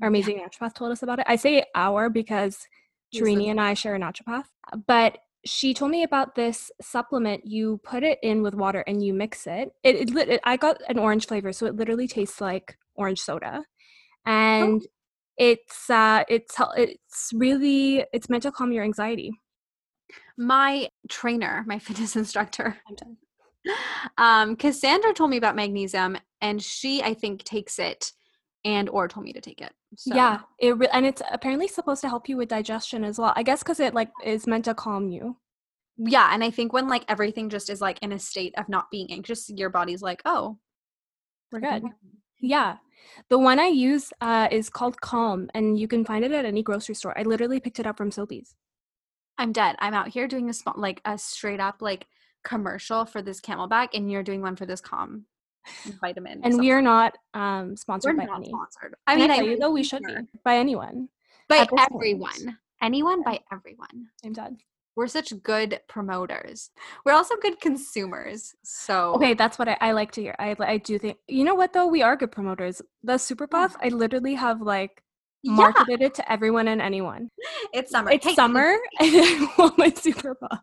Yeah. 0.00 0.06
amazing 0.08 0.38
naturopath 0.40 0.74
told 0.74 0.90
us 0.92 1.02
about 1.02 1.18
it. 1.20 1.26
I 1.28 1.36
say 1.36 1.64
our 1.74 2.08
because 2.08 2.66
He's 3.10 3.22
the- 3.24 3.48
and 3.48 3.60
I 3.60 3.74
share 3.74 3.94
a 3.96 3.98
naturopath. 3.98 4.46
But 4.86 5.18
she 5.44 5.72
told 5.74 5.90
me 5.90 6.02
about 6.02 6.34
this 6.34 6.70
supplement. 6.80 7.46
You 7.46 7.80
put 7.82 8.02
it 8.02 8.18
in 8.22 8.42
with 8.42 8.54
water 8.54 8.84
and 8.86 9.02
you 9.04 9.14
mix 9.14 9.46
it. 9.46 9.70
It, 9.82 10.10
it, 10.10 10.28
it 10.28 10.40
I 10.44 10.56
got 10.56 10.78
an 10.88 10.98
orange 10.98 11.26
flavor, 11.26 11.52
so 11.52 11.66
it 11.66 11.76
literally 11.76 12.08
tastes 12.08 12.40
like 12.40 12.76
orange 12.94 13.20
soda. 13.20 13.64
And 14.26 14.82
it's 15.36 15.88
uh 15.88 16.24
it's 16.28 16.56
it's 16.76 17.30
really 17.34 18.04
it's 18.12 18.28
meant 18.28 18.42
to 18.42 18.52
calm 18.52 18.72
your 18.72 18.84
anxiety. 18.84 19.32
my 20.36 20.88
trainer, 21.08 21.64
my 21.66 21.78
fitness 21.86 22.16
instructor, 22.16 22.76
I'm 22.88 22.94
done. 22.94 23.16
um, 24.18 24.56
Cassandra 24.56 25.12
told 25.12 25.30
me 25.30 25.36
about 25.36 25.56
magnesium, 25.56 26.16
and 26.40 26.62
she, 26.62 27.02
I 27.02 27.14
think, 27.14 27.44
takes 27.44 27.78
it, 27.78 28.12
and 28.64 28.88
or 28.88 29.08
told 29.08 29.24
me 29.24 29.32
to 29.32 29.40
take 29.40 29.60
it. 29.60 29.72
So, 29.96 30.14
Yeah, 30.14 30.40
it 30.58 30.76
re- 30.76 30.88
and 30.92 31.06
it's 31.06 31.22
apparently 31.30 31.68
supposed 31.68 32.00
to 32.02 32.08
help 32.08 32.28
you 32.28 32.36
with 32.36 32.48
digestion 32.48 33.04
as 33.04 33.18
well. 33.18 33.32
I 33.36 33.42
guess 33.42 33.62
because 33.62 33.80
it 33.80 33.94
like 33.94 34.10
is 34.24 34.46
meant 34.46 34.66
to 34.66 34.74
calm 34.74 35.08
you. 35.08 35.36
yeah, 35.96 36.30
and 36.32 36.42
I 36.44 36.50
think 36.50 36.72
when 36.72 36.88
like 36.88 37.04
everything 37.08 37.48
just 37.50 37.70
is 37.70 37.80
like 37.80 37.98
in 38.02 38.12
a 38.12 38.18
state 38.18 38.54
of 38.58 38.68
not 38.68 38.90
being 38.90 39.10
anxious, 39.12 39.48
your 39.50 39.70
body's 39.70 40.02
like, 40.02 40.22
oh, 40.24 40.58
We're 41.52 41.60
good. 41.60 41.84
Yeah, 42.40 42.76
the 43.28 43.38
one 43.38 43.58
I 43.58 43.66
use 43.66 44.12
uh, 44.20 44.48
is 44.50 44.70
called 44.70 45.00
Calm, 45.00 45.50
and 45.54 45.78
you 45.78 45.86
can 45.88 46.04
find 46.04 46.24
it 46.24 46.32
at 46.32 46.44
any 46.46 46.62
grocery 46.62 46.94
store. 46.94 47.18
I 47.18 47.22
literally 47.22 47.60
picked 47.60 47.80
it 47.80 47.86
up 47.86 47.96
from 47.98 48.10
Sobeys. 48.10 48.54
I'm 49.38 49.52
dead. 49.52 49.76
I'm 49.78 49.94
out 49.94 50.08
here 50.08 50.28
doing 50.28 50.48
a 50.50 50.54
small, 50.54 50.74
like 50.76 51.00
a 51.04 51.16
straight 51.18 51.60
up 51.60 51.82
like 51.82 52.06
commercial 52.44 53.04
for 53.04 53.20
this 53.22 53.40
CamelBak, 53.40 53.88
and 53.94 54.10
you're 54.10 54.22
doing 54.22 54.42
one 54.42 54.56
for 54.56 54.66
this 54.66 54.80
Calm 54.80 55.26
vitamin. 56.00 56.40
And 56.44 56.58
we 56.58 56.70
are 56.70 56.82
not 56.82 57.16
um, 57.34 57.70
We're 57.70 57.76
sponsored 57.76 58.16
by 58.16 58.24
not 58.24 58.36
any. 58.38 58.48
sponsored. 58.48 58.94
I 59.06 59.16
mean, 59.16 59.30
I 59.30 59.34
I 59.34 59.36
tell 59.38 59.46
you 59.46 59.58
though, 59.58 59.70
we 59.70 59.82
should 59.82 60.02
be 60.02 60.14
by 60.44 60.56
anyone. 60.56 61.08
by 61.48 61.58
this 61.60 61.68
point. 61.68 61.90
everyone, 61.92 62.58
anyone 62.82 63.22
by 63.22 63.40
everyone. 63.52 64.08
I'm 64.24 64.32
done. 64.32 64.58
We're 64.96 65.06
such 65.06 65.32
good 65.42 65.80
promoters. 65.88 66.70
We're 67.04 67.12
also 67.12 67.36
good 67.36 67.60
consumers. 67.60 68.54
So 68.64 69.14
Okay, 69.14 69.34
that's 69.34 69.58
what 69.58 69.68
I, 69.68 69.76
I 69.80 69.92
like 69.92 70.12
to 70.12 70.20
hear. 70.22 70.34
I 70.38 70.56
I 70.58 70.76
do 70.78 70.98
think 70.98 71.18
you 71.28 71.44
know 71.44 71.54
what 71.54 71.72
though 71.72 71.86
we 71.86 72.02
are 72.02 72.16
good 72.16 72.32
promoters. 72.32 72.82
The 73.02 73.16
Super 73.18 73.46
Puff, 73.46 73.76
I 73.82 73.88
literally 73.88 74.34
have 74.34 74.60
like 74.60 75.02
yeah, 75.42 75.54
marketed 75.54 76.02
it 76.02 76.14
to 76.14 76.32
everyone 76.32 76.68
and 76.68 76.82
anyone. 76.82 77.28
it's 77.72 77.90
summer. 77.92 78.10
It's 78.10 78.26
Hey, 78.26 78.34
summer, 78.34 78.76
and 79.00 79.10
I 79.14 79.48
want 79.56 79.78
my 79.78 79.90
Super 79.90 80.34
Puff. 80.34 80.58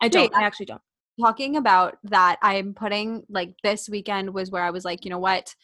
I 0.00 0.08
don't. 0.08 0.22
Wait, 0.32 0.32
I 0.34 0.44
actually 0.44 0.66
don't. 0.66 0.80
Talking 1.20 1.56
about 1.56 1.98
that 2.04 2.38
I'm 2.42 2.74
putting 2.74 3.24
like 3.28 3.54
this 3.62 3.88
weekend 3.88 4.34
was 4.34 4.50
where 4.50 4.62
I 4.62 4.70
was 4.70 4.84
like, 4.84 5.04
you 5.04 5.10
know 5.10 5.18
what? 5.18 5.54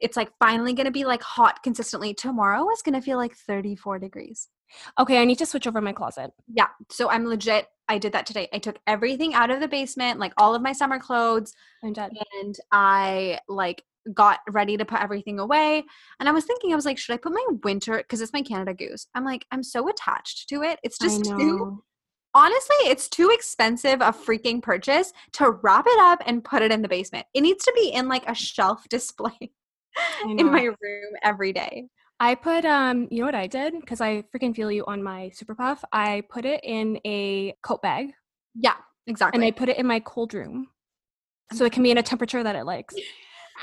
It's 0.00 0.16
like 0.16 0.30
finally 0.38 0.74
going 0.74 0.86
to 0.86 0.92
be 0.92 1.04
like 1.04 1.22
hot 1.22 1.62
consistently. 1.62 2.14
Tomorrow 2.14 2.70
is 2.70 2.82
going 2.82 2.94
to 2.94 3.00
feel 3.00 3.16
like 3.16 3.34
34 3.34 3.98
degrees. 3.98 4.48
Okay, 4.98 5.20
I 5.20 5.24
need 5.24 5.38
to 5.38 5.46
switch 5.46 5.66
over 5.66 5.80
my 5.80 5.92
closet. 5.92 6.32
Yeah. 6.52 6.68
So 6.90 7.08
I'm 7.08 7.26
legit. 7.26 7.66
I 7.88 7.98
did 7.98 8.12
that 8.12 8.26
today. 8.26 8.48
I 8.52 8.58
took 8.58 8.78
everything 8.86 9.32
out 9.34 9.50
of 9.50 9.60
the 9.60 9.68
basement, 9.68 10.18
like 10.18 10.32
all 10.36 10.54
of 10.54 10.62
my 10.62 10.72
summer 10.72 10.98
clothes, 10.98 11.52
I'm 11.84 11.94
and 11.96 12.56
I 12.72 13.38
like 13.48 13.84
got 14.12 14.40
ready 14.48 14.76
to 14.76 14.84
put 14.84 15.00
everything 15.00 15.38
away. 15.38 15.84
And 16.20 16.28
I 16.28 16.32
was 16.32 16.44
thinking, 16.44 16.72
I 16.72 16.76
was 16.76 16.84
like, 16.84 16.98
should 16.98 17.14
I 17.14 17.18
put 17.18 17.32
my 17.32 17.44
winter 17.62 17.96
because 17.96 18.20
it's 18.20 18.32
my 18.32 18.42
Canada 18.42 18.74
Goose? 18.74 19.06
I'm 19.14 19.24
like, 19.24 19.46
I'm 19.50 19.62
so 19.62 19.88
attached 19.88 20.48
to 20.48 20.62
it. 20.62 20.78
It's 20.82 20.98
just 20.98 21.24
too. 21.24 21.82
Honestly, 22.36 22.76
it's 22.84 23.08
too 23.08 23.30
expensive 23.32 24.00
a 24.02 24.12
freaking 24.12 24.62
purchase 24.62 25.12
to 25.32 25.50
wrap 25.62 25.86
it 25.88 25.98
up 25.98 26.22
and 26.26 26.44
put 26.44 26.60
it 26.62 26.70
in 26.70 26.82
the 26.82 26.88
basement. 26.88 27.26
It 27.32 27.40
needs 27.40 27.64
to 27.64 27.72
be 27.74 27.88
in 27.88 28.08
like 28.08 28.28
a 28.28 28.34
shelf 28.34 28.86
display 28.90 29.50
in 30.28 30.52
my 30.52 30.64
room 30.64 31.12
every 31.24 31.52
day. 31.52 31.86
I 32.20 32.34
put 32.34 32.64
um, 32.64 33.08
you 33.10 33.20
know 33.20 33.26
what 33.26 33.34
I 33.34 33.46
did? 33.46 33.74
Because 33.80 34.00
I 34.00 34.22
freaking 34.34 34.54
feel 34.54 34.70
you 34.70 34.84
on 34.86 35.02
my 35.02 35.30
super 35.30 35.54
puff. 35.54 35.82
I 35.92 36.22
put 36.30 36.44
it 36.44 36.60
in 36.62 37.00
a 37.06 37.54
coat 37.62 37.82
bag 37.82 38.12
Yeah, 38.54 38.74
exactly. 39.06 39.36
and 39.36 39.44
I 39.44 39.50
put 39.50 39.68
it 39.70 39.78
in 39.78 39.86
my 39.86 40.00
cold 40.00 40.34
room. 40.34 40.68
So 41.52 41.64
it 41.64 41.72
can 41.72 41.82
be 41.82 41.90
in 41.90 41.98
a 41.98 42.02
temperature 42.02 42.42
that 42.42 42.54
it 42.54 42.64
likes. 42.64 42.94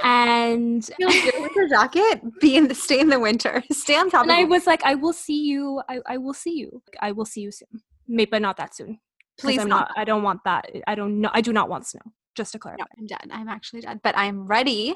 And 0.03 0.89
your 0.97 1.11
winter 1.39 1.67
jacket 1.69 2.19
be 2.41 2.57
in 2.57 2.67
the 2.67 2.73
stay 2.73 2.99
in 2.99 3.09
the 3.09 3.19
winter. 3.19 3.63
Stay 3.71 3.95
on 3.95 4.09
top 4.09 4.23
and 4.23 4.31
I 4.31 4.43
was 4.43 4.65
like, 4.65 4.83
I 4.83 4.95
will 4.95 5.13
see 5.13 5.43
you. 5.43 5.83
I, 5.87 5.99
I 6.07 6.17
will 6.17 6.33
see 6.33 6.57
you. 6.57 6.81
I 6.99 7.11
will 7.11 7.25
see 7.25 7.41
you 7.41 7.51
soon. 7.51 7.83
Maybe 8.07 8.29
but 8.31 8.41
not 8.41 8.57
that 8.57 8.75
soon. 8.75 8.99
Please 9.39 9.59
I'm 9.59 9.69
not. 9.69 9.89
not. 9.89 9.97
I 9.97 10.03
don't 10.03 10.23
want 10.23 10.41
that. 10.45 10.69
I 10.87 10.95
don't 10.95 11.21
know. 11.21 11.29
I 11.33 11.41
do 11.41 11.53
not 11.53 11.69
want 11.69 11.87
snow. 11.87 12.01
Just 12.35 12.51
to 12.53 12.59
clarify. 12.59 12.83
No, 12.97 13.01
I'm 13.01 13.05
dead. 13.05 13.29
I'm 13.31 13.47
actually 13.47 13.81
dead. 13.81 13.99
But 14.03 14.17
I'm 14.17 14.47
ready 14.47 14.95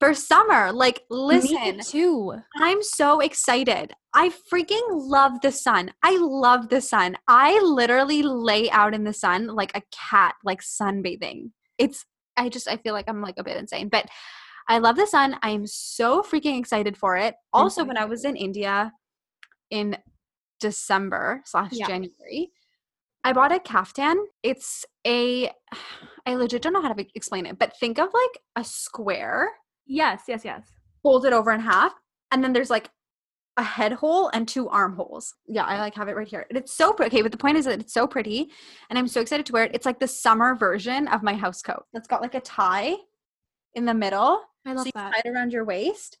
for 0.00 0.12
summer. 0.12 0.70
Like, 0.70 1.02
listen, 1.08 1.78
Me 1.78 1.82
too. 1.82 2.34
I'm 2.56 2.82
so 2.82 3.20
excited. 3.20 3.92
I 4.14 4.30
freaking 4.52 4.82
love 4.88 5.40
the 5.42 5.50
sun. 5.50 5.92
I 6.02 6.18
love 6.18 6.68
the 6.68 6.82
sun. 6.82 7.16
I 7.26 7.58
literally 7.60 8.22
lay 8.22 8.70
out 8.70 8.94
in 8.94 9.04
the 9.04 9.14
sun 9.14 9.46
like 9.46 9.74
a 9.74 9.82
cat, 10.10 10.34
like 10.44 10.60
sunbathing. 10.60 11.52
It's, 11.78 12.04
I 12.36 12.50
just, 12.50 12.68
I 12.68 12.76
feel 12.76 12.92
like 12.92 13.08
I'm 13.08 13.22
like 13.22 13.38
a 13.38 13.44
bit 13.44 13.56
insane, 13.56 13.88
but 13.88 14.06
I 14.68 14.78
love 14.78 14.96
the 14.96 15.06
sun. 15.06 15.38
I'm 15.42 15.66
so 15.66 16.22
freaking 16.22 16.58
excited 16.58 16.96
for 16.96 17.16
it. 17.16 17.34
Also, 17.52 17.84
when 17.84 17.96
I 17.96 18.04
was 18.04 18.24
in 18.24 18.36
India 18.36 18.92
in 19.70 19.96
December 20.60 21.42
slash 21.44 21.70
Yeah. 21.72 21.86
January, 21.86 22.50
I 23.24 23.32
bought 23.32 23.52
a 23.52 23.58
caftan. 23.58 24.16
It's 24.42 24.84
a, 25.06 25.50
I 26.26 26.34
legit 26.34 26.62
don't 26.62 26.72
know 26.72 26.82
how 26.82 26.92
to 26.92 27.06
explain 27.14 27.46
it, 27.46 27.58
but 27.58 27.76
think 27.78 27.98
of 27.98 28.08
like 28.12 28.40
a 28.56 28.64
square 28.64 29.50
Yes. 29.86 30.22
Yes. 30.28 30.44
Yes. 30.44 30.66
Fold 31.02 31.26
it 31.26 31.32
over 31.34 31.52
in 31.52 31.60
half 31.60 31.92
and 32.32 32.42
then 32.42 32.52
there's 32.52 32.70
like 32.70 32.90
a 33.56 33.62
head 33.62 33.92
hole 33.92 34.28
and 34.34 34.48
two 34.48 34.68
armholes 34.68 35.32
yeah 35.46 35.62
i 35.64 35.78
like 35.78 35.94
have 35.94 36.08
it 36.08 36.16
right 36.16 36.26
here 36.26 36.44
and 36.48 36.58
it's 36.58 36.72
so 36.72 36.92
pretty 36.92 37.14
okay 37.14 37.22
but 37.22 37.30
the 37.30 37.38
point 37.38 37.56
is 37.56 37.64
that 37.66 37.78
it's 37.78 37.94
so 37.94 38.04
pretty 38.04 38.48
and 38.90 38.98
i'm 38.98 39.06
so 39.06 39.20
excited 39.20 39.46
to 39.46 39.52
wear 39.52 39.62
it 39.62 39.70
it's 39.74 39.86
like 39.86 40.00
the 40.00 40.08
summer 40.08 40.56
version 40.56 41.06
of 41.08 41.22
my 41.22 41.34
house 41.34 41.62
coat 41.62 41.84
it's 41.92 42.08
got 42.08 42.20
like 42.20 42.34
a 42.34 42.40
tie 42.40 42.96
in 43.74 43.84
the 43.84 43.94
middle 43.94 44.40
I 44.66 44.70
so 44.70 44.76
love 44.78 44.86
you 44.86 44.92
that. 44.96 45.12
tie 45.12 45.22
it 45.24 45.28
around 45.28 45.52
your 45.52 45.64
waist 45.64 46.18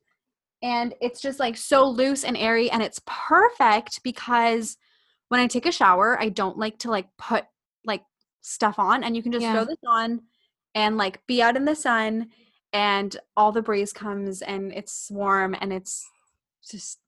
and 0.64 0.94
it's 1.00 1.20
just 1.20 1.38
like 1.38 1.56
so 1.56 1.86
loose 1.86 2.24
and 2.24 2.36
airy 2.36 2.68
and 2.70 2.82
it's 2.82 3.00
perfect 3.06 4.02
because 4.02 4.76
when 5.28 5.38
i 5.40 5.46
take 5.46 5.66
a 5.66 5.72
shower 5.72 6.18
i 6.20 6.28
don't 6.28 6.58
like 6.58 6.78
to 6.78 6.90
like 6.90 7.06
put 7.18 7.44
like 7.84 8.02
stuff 8.40 8.78
on 8.78 9.04
and 9.04 9.14
you 9.14 9.22
can 9.22 9.30
just 9.30 9.42
Yeah. 9.44 9.52
throw 9.52 9.64
this 9.66 9.78
on 9.86 10.22
and 10.74 10.96
like 10.96 11.24
be 11.28 11.40
out 11.42 11.56
in 11.56 11.64
the 11.66 11.76
sun 11.76 12.30
and 12.72 13.16
all 13.36 13.52
the 13.52 13.62
breeze 13.62 13.92
comes 13.92 14.42
and 14.42 14.72
it's 14.72 15.08
warm 15.10 15.54
and 15.60 15.72
it's 15.72 16.04
just 16.68 16.98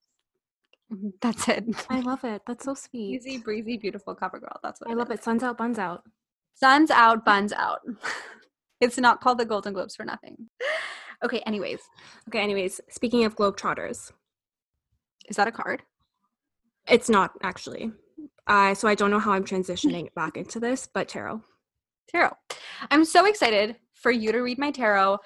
mm, 0.92 1.12
that's 1.20 1.48
it 1.48 1.64
I 1.88 2.00
love 2.00 2.22
it. 2.24 2.42
That's 2.46 2.64
so 2.64 2.74
sweet. 2.84 3.14
easy 3.16 3.38
breezy 3.38 3.76
beautiful 3.78 4.14
cover 4.14 4.38
girl 4.38 4.60
that's 4.62 4.80
what 4.80 4.90
I 4.90 4.94
love 4.94 5.10
it. 5.10 5.24
Suns 5.24 5.42
out, 5.42 5.56
buns 5.58 5.78
out. 5.78 6.02
Suns 6.54 6.90
out, 6.90 7.24
buns 7.24 7.52
out. 7.52 7.80
it's 8.80 8.98
not 8.98 9.20
called 9.20 9.38
the 9.38 9.44
Golden 9.44 9.72
Globes 9.72 9.96
for 9.96 10.04
nothing. 10.04 10.48
Okay, 11.24 11.40
anyways, 11.46 11.80
Okay. 12.28 12.40
Anyways, 12.40 12.80
speaking 12.90 13.24
of 13.24 13.36
Globetrotters, 13.36 14.12
is 15.28 15.36
that 15.36 15.48
a 15.48 15.52
card? 15.52 15.82
it's 16.88 17.08
not 17.10 17.32
actually. 17.42 17.90
Uh, 18.46 18.72
so 18.72 18.86
I 18.86 18.94
don't 18.94 19.10
know 19.10 19.18
how 19.18 19.32
I'm 19.32 19.44
transitioning 19.44 20.12
back 20.14 20.36
into 20.36 20.60
this, 20.60 20.86
but 20.92 21.08
tarot. 21.08 21.42
Tarot. 22.08 22.30
I'm 22.92 23.04
so 23.04 23.26
excited 23.26 23.74
for 23.92 24.12
you 24.12 24.30
to 24.30 24.38
read 24.38 24.58
my 24.58 24.70
tarot 24.70 25.18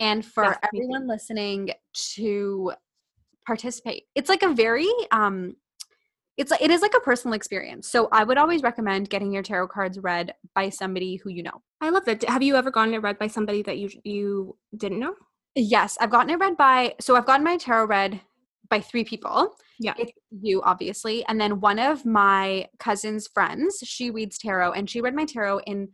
and 0.00 0.24
for 0.24 0.44
Yes, 0.44 0.58
everyone 0.64 1.06
listening 1.06 1.70
to 2.14 2.72
participate. 3.46 4.04
It's 4.16 4.28
like 4.28 4.42
a 4.42 4.52
very 4.52 4.88
um 5.12 5.54
it's 6.36 6.50
like 6.50 6.62
it 6.62 6.72
is 6.72 6.82
like 6.82 6.94
a 6.96 7.00
personal 7.00 7.34
experience. 7.34 7.88
So 7.88 8.08
I 8.10 8.24
would 8.24 8.38
always 8.38 8.62
recommend 8.62 9.08
getting 9.08 9.30
your 9.30 9.44
tarot 9.44 9.68
cards 9.68 10.00
read 10.00 10.34
by 10.52 10.68
somebody 10.68 11.14
who 11.14 11.30
you 11.30 11.44
know. 11.44 11.62
I 11.80 11.90
love 11.90 12.04
that. 12.06 12.24
Have 12.24 12.42
you 12.42 12.56
ever 12.56 12.72
gotten 12.72 12.94
it 12.94 13.02
read 13.02 13.20
by 13.20 13.28
somebody 13.28 13.62
that 13.62 13.78
you 13.78 13.88
you 14.02 14.56
didn't 14.76 14.98
know? 14.98 15.14
Yes, 15.54 15.96
I've 16.00 16.10
gotten 16.10 16.30
it 16.30 16.38
read 16.38 16.56
by 16.56 16.94
so 17.00 17.16
I've 17.16 17.26
gotten 17.26 17.44
my 17.44 17.56
tarot 17.56 17.86
read 17.86 18.20
by 18.68 18.80
three 18.80 19.04
people. 19.04 19.54
Yeah. 19.78 19.94
It's 19.98 20.12
you 20.30 20.62
obviously, 20.62 21.24
and 21.26 21.40
then 21.40 21.60
one 21.60 21.78
of 21.78 22.04
my 22.04 22.68
cousin's 22.78 23.28
friends, 23.28 23.78
she 23.84 24.10
reads 24.10 24.38
tarot 24.38 24.72
and 24.72 24.88
she 24.88 25.00
read 25.00 25.14
my 25.14 25.24
tarot 25.24 25.60
in 25.60 25.88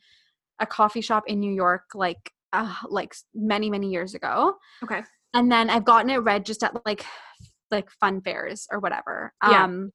a 0.61 0.67
coffee 0.67 1.01
shop 1.01 1.25
in 1.27 1.41
New 1.41 1.53
York 1.53 1.83
like 1.95 2.33
uh, 2.53 2.75
like 2.89 3.15
many 3.35 3.71
many 3.71 3.91
years 3.91 4.15
ago. 4.15 4.55
Okay. 4.83 5.03
And 5.35 5.51
then 5.51 5.71
I've 5.71 5.85
gotten 5.85 6.11
it 6.11 6.19
read 6.19 6.45
just 6.45 6.63
at 6.63 6.75
like 6.85 7.05
like 7.71 7.91
fun 7.91 8.21
fairs 8.21 8.67
or 8.71 8.81
whatever. 8.81 9.33
Yeah. 9.43 9.65
Um 9.65 9.93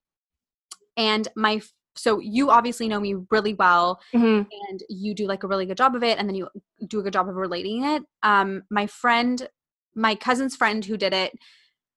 and 0.98 1.27
my 1.36 1.62
so 1.98 2.20
you 2.20 2.50
obviously 2.50 2.88
know 2.88 3.00
me 3.00 3.16
really 3.32 3.54
well 3.54 4.00
Mhm. 4.14 4.48
and 4.70 4.84
you 4.90 5.14
do 5.14 5.28
like 5.28 5.44
a 5.44 5.48
really 5.48 5.66
good 5.66 5.78
job 5.78 5.96
of 5.96 6.04
it 6.04 6.18
and 6.18 6.28
then 6.28 6.36
you 6.36 6.48
do 6.88 7.00
a 7.00 7.04
good 7.04 7.14
job 7.14 7.28
of 7.30 7.36
relating 7.36 7.84
it 7.84 8.04
um 8.24 8.64
my 8.70 8.86
friend 8.88 9.48
my 9.96 10.16
cousin's 10.16 10.56
friend 10.56 10.84
who 10.86 10.98
did 10.98 11.14
it 11.14 11.34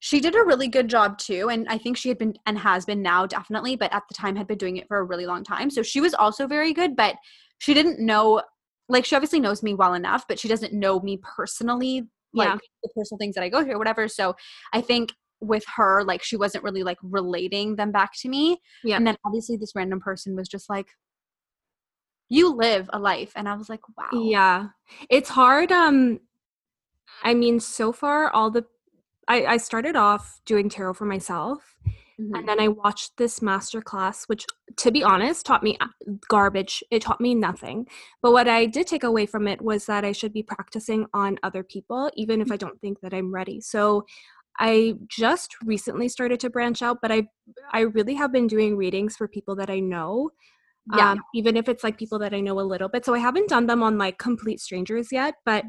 she 0.01 0.21
did 0.21 0.35
a 0.37 0.45
really 0.45 0.69
good 0.69 0.89
job 0.89 1.19
too 1.19 1.49
and 1.49 1.67
i 1.69 1.77
think 1.77 1.97
she 1.97 2.09
had 2.09 2.19
been 2.19 2.35
and 2.47 2.59
has 2.59 2.85
been 2.85 3.03
now 3.03 3.27
definitely 3.27 3.75
but 3.77 3.93
at 3.93 4.05
the 4.09 4.15
time 4.15 4.37
had 4.37 4.47
been 4.47 4.59
doing 4.59 4.77
it 4.77 4.87
for 4.89 4.99
a 4.99 5.05
really 5.05 5.27
long 5.27 5.43
time 5.43 5.71
so 5.71 5.83
she 5.83 6.01
was 6.01 6.15
also 6.15 6.47
very 6.47 6.73
good 6.73 6.95
but 6.95 7.17
she 7.59 7.75
didn't 7.75 7.99
know 7.99 8.43
like 8.89 9.05
she 9.05 9.17
obviously 9.17 9.41
knows 9.41 9.63
me 9.63 9.75
well 9.75 9.95
enough 9.95 10.25
but 10.29 10.39
she 10.39 10.49
doesn't 10.49 10.73
know 10.73 11.01
me 11.01 11.19
personally 11.23 12.07
like 12.33 12.49
Yeah. 12.49 12.59
the 12.83 12.89
personal 12.95 13.19
things 13.19 13.35
that 13.35 13.43
i 13.43 13.49
go 13.49 13.65
through 13.65 13.75
or 13.75 13.79
whatever 13.79 14.07
so 14.07 14.37
i 14.73 14.81
think 14.81 15.13
with 15.41 15.65
her 15.77 16.03
like 16.05 16.23
she 16.23 16.37
wasn't 16.37 16.63
really 16.65 16.83
like 16.83 16.99
relating 17.03 17.77
them 17.77 17.93
back 17.93 18.13
to 18.15 18.29
me 18.29 18.61
Yeah. 18.85 18.97
and 18.97 19.07
then 19.07 19.17
obviously 19.25 19.57
this 19.57 19.73
random 19.75 20.01
person 20.01 20.35
was 20.37 20.49
just 20.49 20.69
like 20.69 20.89
you 22.29 22.55
live 22.55 22.91
a 22.93 22.99
life 22.99 23.33
and 23.37 23.49
i 23.49 23.55
was 23.55 23.69
like 23.69 23.81
wow 23.97 24.09
Yeah. 24.13 24.69
It's 25.11 25.29
hard. 25.31 25.71
Um, 25.71 26.21
I 27.23 27.35
mean, 27.35 27.61
so 27.61 27.93
far, 27.93 28.31
all 28.31 28.51
the 28.51 28.65
I, 29.27 29.45
I 29.45 29.57
started 29.59 29.97
off 29.97 30.41
doing 30.47 30.69
tarot 30.71 30.95
for 30.95 31.05
myself, 31.05 31.75
Mhm. 32.19 32.39
and 32.39 32.49
then 32.49 32.59
I 32.61 32.69
watched 32.69 33.17
this 33.19 33.43
master 33.43 33.81
class, 33.83 34.25
which, 34.25 34.45
to 34.77 34.91
be 34.91 35.05
honest, 35.05 35.45
taught 35.47 35.63
me 35.63 35.77
garbage. 36.29 36.83
It 36.91 37.03
taught 37.03 37.21
me 37.21 37.35
nothing. 37.35 37.87
But 38.23 38.33
what 38.33 38.49
I 38.49 38.65
did 38.67 38.87
take 38.87 39.05
away 39.05 39.27
from 39.27 39.47
it 39.47 39.61
was 39.61 39.85
that 39.87 40.05
I 40.05 40.13
should 40.13 40.33
be 40.33 40.43
practicing 40.43 41.07
on 41.13 41.39
other 41.43 41.63
people, 41.63 42.11
even 42.15 42.41
if 42.41 42.51
I 42.51 42.57
don't 42.57 42.81
think 42.81 43.01
that 43.01 43.13
I'm 43.15 43.33
ready. 43.33 43.61
So 43.61 44.05
I 44.59 44.95
just 45.09 45.55
recently 45.65 46.09
started 46.09 46.41
to 46.41 46.51
branch 46.51 46.83
out, 46.83 46.99
but 47.03 47.13
I 47.13 47.29
I 47.73 47.81
really 47.83 48.15
have 48.15 48.33
been 48.33 48.47
doing 48.49 48.77
readings 48.77 49.17
for 49.17 49.29
people 49.29 49.57
that 49.57 49.71
I 49.71 49.81
know. 49.81 50.31
yeah 50.87 51.13
um, 51.13 51.23
even 51.35 51.57
if 51.57 51.69
it's 51.69 51.85
like 51.85 51.99
people 51.99 52.19
that 52.21 52.35
I 52.35 52.41
know 52.41 52.61
a 52.61 52.63
little 52.63 52.89
bit. 52.89 53.05
So 53.05 53.15
I 53.15 53.19
haven't 53.19 53.49
done 53.51 53.67
them 53.67 53.83
on 53.83 53.99
like 53.99 54.19
complete 54.19 54.61
strangers 54.61 55.09
yet, 55.13 55.35
but 55.45 55.65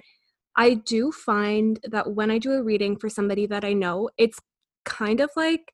I 0.58 0.75
do 0.75 1.12
find 1.12 1.79
that 1.91 2.13
when 2.15 2.31
I 2.31 2.39
do 2.39 2.53
a 2.53 2.63
reading 2.63 2.98
for 2.98 3.10
somebody 3.10 3.46
that 3.48 3.65
I 3.65 3.74
know, 3.74 4.10
it's 4.17 4.39
kind 4.86 5.22
of 5.22 5.29
like 5.36 5.74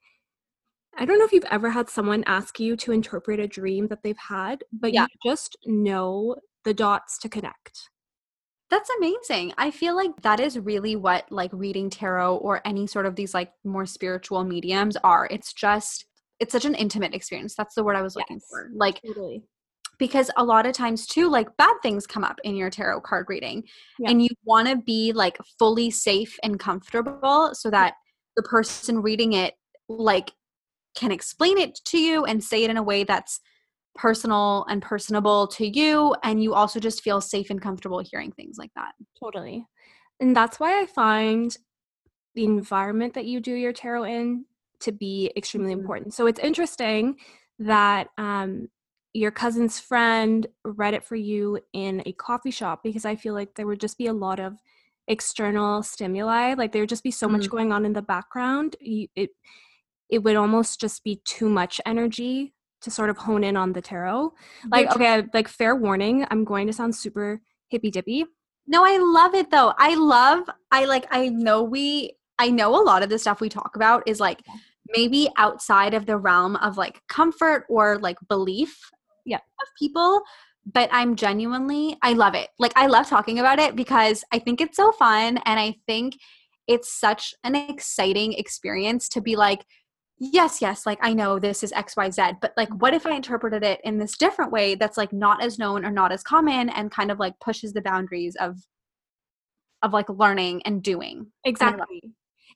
I 0.97 1.05
don't 1.05 1.19
know 1.19 1.25
if 1.25 1.33
you've 1.33 1.43
ever 1.51 1.69
had 1.71 1.89
someone 1.89 2.23
ask 2.25 2.59
you 2.59 2.75
to 2.77 2.91
interpret 2.91 3.39
a 3.39 3.47
dream 3.47 3.87
that 3.87 4.01
they've 4.03 4.17
had, 4.17 4.63
but 4.71 4.93
Yeah. 4.93 5.01
you 5.01 5.07
just 5.25 5.57
know 5.65 6.37
the 6.63 6.73
dots 6.73 7.17
to 7.19 7.29
connect. 7.29 7.89
That's 8.69 8.89
amazing 8.97 9.53
i 9.57 9.69
feel 9.69 9.95
like 9.95 10.11
that 10.21 10.39
is 10.39 10.57
really 10.57 10.95
what 10.95 11.29
like 11.31 11.51
reading 11.53 11.89
tarot 11.89 12.37
or 12.37 12.61
any 12.65 12.87
sort 12.87 13.05
of 13.05 13.15
these 13.15 13.33
like 13.33 13.51
more 13.63 13.85
spiritual 13.85 14.43
mediums 14.43 14.97
are 15.03 15.27
it's 15.31 15.53
just 15.53 16.05
it's 16.39 16.51
such 16.51 16.65
an 16.65 16.75
intimate 16.75 17.13
experience 17.13 17.55
that's 17.55 17.75
the 17.75 17.83
word 17.83 17.95
i 17.95 18.01
was 18.01 18.15
looking 18.15 18.37
Yes. 18.37 18.45
for 18.49 18.69
like 18.75 19.01
Totally. 19.05 19.43
because 19.99 20.31
a 20.37 20.43
lot 20.43 20.65
of 20.65 20.73
times 20.73 21.05
too 21.07 21.29
like 21.29 21.55
bad 21.57 21.75
things 21.83 22.07
come 22.07 22.23
up 22.23 22.39
in 22.43 22.55
your 22.55 22.69
tarot 22.69 23.01
card 23.01 23.27
reading 23.29 23.63
Yeah. 23.99 24.09
and 24.09 24.21
you 24.21 24.29
want 24.43 24.67
to 24.67 24.75
be 24.77 25.13
like 25.13 25.37
fully 25.59 25.91
safe 25.91 26.37
and 26.43 26.59
comfortable 26.59 27.51
so 27.53 27.69
that 27.69 27.93
the 28.35 28.43
person 28.43 29.01
reading 29.01 29.33
it 29.33 29.53
like 29.87 30.31
can 30.97 31.11
explain 31.11 31.57
it 31.57 31.79
to 31.85 31.97
you 31.99 32.25
and 32.25 32.43
say 32.43 32.63
it 32.63 32.69
in 32.69 32.77
a 32.77 32.83
way 32.83 33.03
that's 33.03 33.39
personal 33.95 34.65
and 34.69 34.81
personable 34.81 35.47
to 35.47 35.67
you 35.67 36.15
and 36.23 36.43
you 36.43 36.53
also 36.53 36.79
just 36.79 37.01
feel 37.01 37.21
safe 37.21 37.49
and 37.49 37.61
comfortable 37.61 37.99
hearing 37.99 38.31
things 38.31 38.57
like 38.57 38.71
that. 38.75 38.93
Totally. 39.19 39.67
And 40.19 40.35
that's 40.35 40.59
why 40.59 40.81
I 40.81 40.85
find 40.85 41.55
the 42.35 42.45
environment 42.45 43.13
that 43.15 43.25
you 43.25 43.39
do 43.39 43.53
your 43.53 43.73
tarot 43.73 44.05
in 44.05 44.45
to 44.81 44.91
be 44.91 45.31
extremely 45.37 45.71
Mhm. 45.71 45.73
important. 45.73 46.13
So 46.13 46.27
it's 46.27 46.39
interesting 46.39 47.19
that 47.59 48.09
um, 48.17 48.69
your 49.13 49.31
cousin's 49.31 49.79
friend 49.79 50.47
read 50.65 50.93
it 50.93 51.05
for 51.05 51.15
you 51.15 51.59
in 51.73 52.03
a 52.05 52.13
coffee 52.13 52.51
shop 52.51 52.83
because 52.83 53.05
I 53.05 53.15
feel 53.15 53.33
like 53.33 53.55
there 53.55 53.67
would 53.67 53.81
just 53.81 53.97
be 53.97 54.07
a 54.07 54.13
lot 54.13 54.39
of 54.39 54.59
external 55.07 55.83
stimuli. 55.83 56.55
Like 56.55 56.73
there 56.73 56.83
would 56.83 56.89
just 56.89 57.03
be 57.03 57.11
so 57.11 57.29
much 57.29 57.49
Mhm. 57.49 57.51
going 57.51 57.71
on 57.73 57.85
in 57.85 57.93
the 57.93 58.01
background. 58.03 58.75
You, 58.81 59.07
it 59.15 59.31
it 60.09 60.19
would 60.23 60.37
almost 60.37 60.81
just 60.81 61.03
be 61.03 61.21
too 61.25 61.49
much 61.49 61.81
energy 61.85 62.54
to 62.85 62.91
sort 62.91 63.09
of 63.09 63.17
hone 63.17 63.43
in 63.43 63.57
on 63.57 63.73
the 63.73 63.81
tarot. 63.81 64.33
Like 64.71 64.91
okay, 64.95 65.23
like 65.33 65.47
fair 65.47 65.75
warning, 65.75 66.25
I'm 66.31 66.45
going 66.45 66.67
to 66.67 66.73
sound 66.73 66.95
super 66.95 67.41
hippy 67.67 67.91
dippy. 67.91 68.25
No, 68.67 68.83
I 68.85 68.97
love 68.97 69.35
it 69.35 69.51
though. 69.51 69.73
I 69.77 69.95
love 69.95 70.49
I 70.71 70.85
like 70.85 71.05
I 71.11 71.29
know 71.29 71.61
we 71.63 72.13
I 72.39 72.49
know 72.49 72.75
a 72.75 72.83
lot 72.83 73.03
of 73.03 73.09
the 73.09 73.19
stuff 73.19 73.41
we 73.41 73.49
talk 73.49 73.75
about 73.75 74.03
is 74.07 74.19
like 74.19 74.41
maybe 74.95 75.29
outside 75.37 75.93
of 75.93 76.05
the 76.05 76.17
realm 76.17 76.55
of 76.57 76.77
like 76.77 77.01
comfort 77.09 77.65
or 77.69 77.97
like 77.99 78.17
belief 78.27 78.79
Yeah. 79.25 79.37
of 79.37 79.67
people, 79.79 80.21
but 80.71 80.89
I'm 80.91 81.15
genuinely 81.15 81.97
I 82.01 82.13
love 82.13 82.35
it. 82.35 82.49
Like 82.59 82.73
I 82.75 82.87
love 82.87 83.07
talking 83.07 83.39
about 83.39 83.59
it 83.59 83.75
because 83.75 84.23
I 84.31 84.39
think 84.39 84.61
it's 84.61 84.77
so 84.77 84.91
fun 84.91 85.37
and 85.45 85.59
I 85.59 85.75
think 85.87 86.15
it's 86.67 86.91
such 86.91 87.33
an 87.43 87.55
exciting 87.55 88.33
experience 88.33 89.07
to 89.09 89.21
be 89.21 89.35
like 89.35 89.65
yes, 90.19 90.61
yes, 90.61 90.85
like 90.85 90.99
I 91.01 91.13
know 91.13 91.39
this 91.39 91.63
is 91.63 91.71
XYZ, 91.73 92.39
but 92.41 92.53
like 92.57 92.69
what 92.81 92.93
if 92.93 93.05
I 93.05 93.15
interpreted 93.15 93.63
it 93.63 93.81
in 93.83 93.97
this 93.99 94.17
different 94.17 94.51
way 94.51 94.75
that's 94.75 94.97
like 94.97 95.13
not 95.13 95.41
as 95.43 95.59
known 95.59 95.85
or 95.85 95.91
not 95.91 96.11
as 96.11 96.23
common 96.23 96.69
and 96.69 96.91
kind 96.91 97.11
of 97.11 97.19
like 97.19 97.39
pushes 97.39 97.73
the 97.73 97.81
boundaries 97.81 98.35
of 98.39 98.57
of 99.83 99.93
like 99.93 100.09
learning 100.09 100.61
and 100.65 100.81
doing. 100.81 101.27
Exactly. 101.43 102.01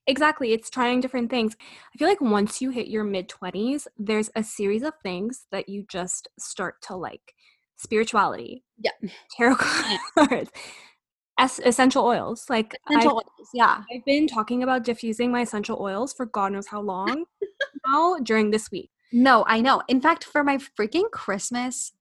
Exactly. 0.08 0.54
It's 0.54 0.70
trying 0.70 1.02
different 1.02 1.30
things. 1.30 1.56
I 1.94 1.98
feel 1.98 2.08
like 2.08 2.22
once 2.22 2.62
you 2.62 2.72
hit 2.72 2.88
your 2.88 3.04
mid 3.04 3.30
20s, 3.30 3.88
there's 3.98 4.30
a 4.36 4.44
series 4.44 4.82
of 4.84 4.94
things 5.04 5.46
that 5.52 5.70
you 5.70 5.86
just 5.88 6.28
start 6.40 6.82
to 6.84 6.96
like 6.96 7.34
spirituality, 7.78 8.64
Yeah. 8.80 8.92
tarot 9.38 9.56
cards, 9.56 10.50
es- 11.40 11.60
essential 11.60 12.06
oils. 12.06 12.46
Like, 12.50 12.76
Essential 12.90 13.12
I've, 13.12 13.16
oils, 13.40 13.50
yeah. 13.54 13.84
I've 13.94 14.06
been 14.06 14.28
talking 14.28 14.64
about 14.64 14.84
diffusing 14.84 15.32
my 15.32 15.42
essential 15.42 15.80
oils 15.82 16.14
for 16.14 16.26
God 16.26 16.52
knows 16.54 16.68
how 16.68 16.82
long 16.82 17.26
now 17.88 18.18
during 18.24 18.52
this 18.52 18.70
week. 18.72 18.90
No, 19.12 19.44
I 19.48 19.62
know. 19.62 19.82
In 19.88 20.00
fact, 20.02 20.24
for 20.24 20.44
my 20.44 20.58
freaking 20.58 21.10
Christmas 21.12 21.94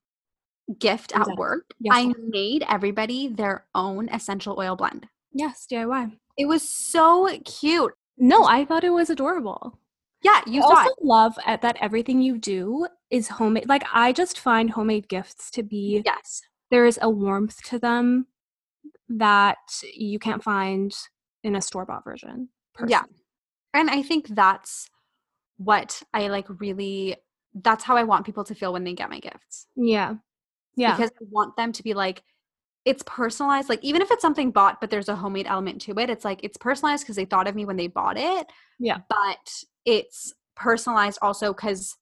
gift 0.78 1.12
at 1.16 1.26
work, 1.36 1.64
Yes. 1.80 1.94
I 1.96 2.12
made 2.28 2.64
everybody 2.68 3.28
their 3.28 3.66
own 3.74 4.08
essential 4.10 4.56
oil 4.58 4.76
blend. 4.76 5.06
Yes, 5.32 5.66
DIY. 5.70 6.12
It 6.36 6.46
was 6.46 6.62
so 6.68 7.28
cute. 7.44 7.92
No, 8.18 8.44
I 8.44 8.64
thought 8.64 8.84
it 8.84 8.90
was 8.90 9.08
adorable. 9.10 9.78
Yeah, 10.22 10.40
you 10.46 10.60
I 10.62 10.64
also 10.64 10.90
it. 10.90 10.96
love 11.04 11.38
at 11.46 11.62
that 11.62 11.76
everything 11.80 12.20
you 12.20 12.36
do 12.38 12.86
is 13.10 13.28
homemade. 13.28 13.68
Like 13.68 13.84
I 13.94 14.12
just 14.12 14.38
find 14.40 14.68
homemade 14.70 15.08
gifts 15.08 15.50
to 15.52 15.62
be 15.62 16.02
Yes. 16.04 16.42
there 16.70 16.84
is 16.86 16.98
a 17.00 17.08
warmth 17.08 17.62
to 17.66 17.78
them 17.78 18.26
that 19.08 19.58
you 19.94 20.18
can't 20.18 20.42
find 20.42 20.94
in 21.42 21.56
a 21.56 21.60
store 21.60 21.84
bought 21.84 22.04
version. 22.04 22.48
Yeah. 22.86 23.04
And 23.74 23.90
I 23.90 24.02
think 24.02 24.28
that's 24.28 24.88
what 25.56 26.02
I 26.14 26.28
like 26.28 26.46
really 26.60 27.16
that's 27.54 27.82
how 27.82 27.96
I 27.96 28.04
want 28.04 28.26
people 28.26 28.44
to 28.44 28.54
feel 28.54 28.72
when 28.72 28.84
they 28.84 28.92
get 28.92 29.10
my 29.10 29.18
gifts. 29.18 29.66
Yeah. 29.76 30.14
Yeah. 30.76 30.96
Because 30.96 31.10
I 31.20 31.24
want 31.30 31.56
them 31.56 31.72
to 31.72 31.82
be 31.82 31.94
like 31.94 32.22
it's 32.84 33.02
personalized. 33.06 33.68
Like 33.68 33.82
even 33.82 34.02
if 34.02 34.10
it's 34.10 34.22
something 34.22 34.50
bought 34.50 34.80
but 34.80 34.90
there's 34.90 35.08
a 35.08 35.16
homemade 35.16 35.46
element 35.46 35.80
to 35.82 35.98
it, 35.98 36.10
it's 36.10 36.24
like 36.24 36.40
it's 36.42 36.56
personalized 36.56 37.04
because 37.04 37.16
they 37.16 37.24
thought 37.24 37.48
of 37.48 37.54
me 37.54 37.64
when 37.64 37.76
they 37.76 37.88
bought 37.88 38.18
it. 38.18 38.46
Yeah. 38.78 38.98
But 39.08 39.64
it's 39.84 40.34
personalized 40.54 41.18
also 41.22 41.52
cuz 41.54 41.96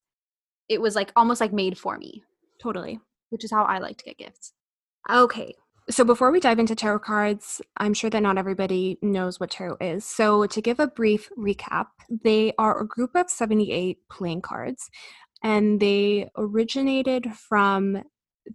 it 0.69 0.81
was 0.81 0.95
like 0.95 1.11
almost 1.15 1.39
like 1.41 1.53
made 1.53 1.77
for 1.77 1.97
me, 1.97 2.23
totally. 2.61 2.99
which 3.29 3.43
is 3.43 3.51
how 3.51 3.63
I 3.63 3.79
like 3.79 3.97
to 3.97 4.03
get 4.03 4.17
gifts. 4.17 4.53
Okay. 5.09 5.55
So 5.89 6.03
before 6.03 6.31
we 6.31 6.41
dive 6.41 6.59
into 6.59 6.75
tarot 6.75 6.99
cards, 6.99 7.61
I'm 7.77 7.93
sure 7.93 8.09
that 8.09 8.21
not 8.21 8.37
everybody 8.37 8.97
knows 9.01 9.39
what 9.39 9.51
tarot 9.51 9.77
is. 9.79 10.03
So 10.03 10.45
to 10.45 10.61
give 10.61 10.81
a 10.81 10.87
brief 10.87 11.29
recap, 11.37 11.87
they 12.09 12.51
are 12.57 12.81
a 12.81 12.85
group 12.85 13.11
of 13.15 13.29
78 13.29 13.97
playing 14.11 14.41
cards 14.41 14.89
and 15.41 15.79
they 15.79 16.29
originated 16.35 17.33
from 17.33 18.03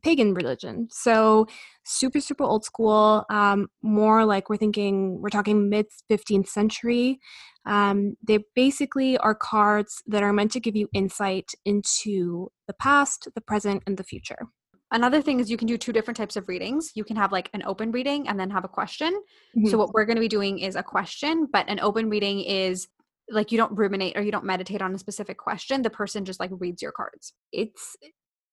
pagan 0.03 0.35
religion. 0.35 0.89
So 0.91 1.47
super 1.85 2.21
super 2.21 2.45
old 2.45 2.67
school, 2.67 3.25
um, 3.31 3.69
more 3.81 4.27
like 4.27 4.51
we're 4.51 4.59
thinking 4.59 5.21
we're 5.23 5.31
talking 5.31 5.71
mid 5.71 5.87
15th 6.11 6.49
century. 6.49 7.19
Um, 7.65 8.17
they 8.23 8.41
basically 8.55 9.17
are 9.19 9.35
cards 9.35 10.03
that 10.07 10.23
are 10.23 10.35
meant 10.35 10.53
to 10.53 10.61
give 10.61 10.77
you 10.77 10.89
insight 10.93 11.53
into 11.65 12.51
the 12.67 12.75
past, 12.75 13.29
the 13.35 13.41
present, 13.41 13.85
and 13.87 13.97
the 13.97 14.05
future. 14.05 14.49
Another 14.93 15.21
thing 15.23 15.41
is 15.41 15.51
you 15.51 15.57
can 15.57 15.67
do 15.67 15.77
two 15.77 15.93
different 15.93 16.17
types 16.17 16.37
of 16.37 16.49
readings. 16.49 16.93
You 16.95 17.03
can 17.03 17.17
have 17.17 17.33
like 17.33 17.51
an 17.55 17.63
open 17.65 17.91
reading 17.91 18.29
and 18.29 18.39
then 18.39 18.51
have 18.51 18.65
a 18.65 18.69
question. 18.69 19.21
Mhm. 19.57 19.71
So 19.71 19.79
what 19.79 19.93
we're 19.93 20.05
going 20.05 20.17
to 20.17 20.21
be 20.21 20.29
doing 20.29 20.59
is 20.61 20.77
a 20.77 20.83
question, 20.83 21.49
but 21.53 21.69
an 21.69 21.81
open 21.81 22.09
reading 22.11 22.41
is 22.41 22.89
like 23.31 23.51
you 23.51 23.59
don't 23.59 23.77
ruminate 23.77 24.17
or 24.17 24.23
you 24.23 24.31
don't 24.31 24.45
meditate 24.45 24.83
on 24.83 24.95
a 24.95 24.99
specific 24.99 25.39
question. 25.39 25.83
The 25.83 25.91
person 25.91 26.25
just 26.25 26.39
like 26.39 26.51
reads 26.53 26.83
your 26.83 26.93
cards. 26.93 27.33
it's 27.53 27.97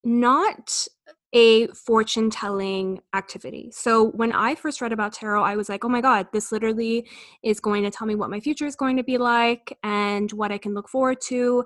not 0.03 0.87
a 1.33 1.67
fortune 1.67 2.29
telling 2.29 3.01
activity. 3.13 3.69
So 3.71 4.05
when 4.11 4.31
I 4.31 4.55
first 4.55 4.81
read 4.81 4.93
about 4.93 5.13
tarot, 5.13 5.43
I 5.43 5.55
was 5.55 5.69
like, 5.69 5.85
oh 5.85 5.89
my 5.89 6.01
God, 6.01 6.27
this 6.31 6.51
literally 6.51 7.07
is 7.43 7.59
going 7.59 7.83
to 7.83 7.91
tell 7.91 8.07
me 8.07 8.15
what 8.15 8.29
my 8.29 8.39
future 8.39 8.65
is 8.65 8.75
going 8.75 8.97
to 8.97 9.03
be 9.03 9.17
like 9.17 9.77
and 9.83 10.31
what 10.31 10.51
I 10.51 10.57
can 10.57 10.73
look 10.73 10.89
forward 10.89 11.19
to. 11.27 11.65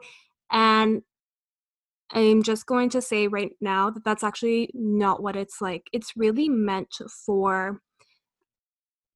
And 0.51 1.03
I'm 2.13 2.43
just 2.43 2.65
going 2.67 2.89
to 2.91 3.01
say 3.01 3.27
right 3.27 3.51
now 3.59 3.89
that 3.89 4.03
that's 4.05 4.23
actually 4.23 4.69
not 4.73 5.21
what 5.23 5.35
it's 5.35 5.61
like. 5.61 5.87
It's 5.91 6.13
really 6.15 6.47
meant 6.47 6.95
for 7.25 7.81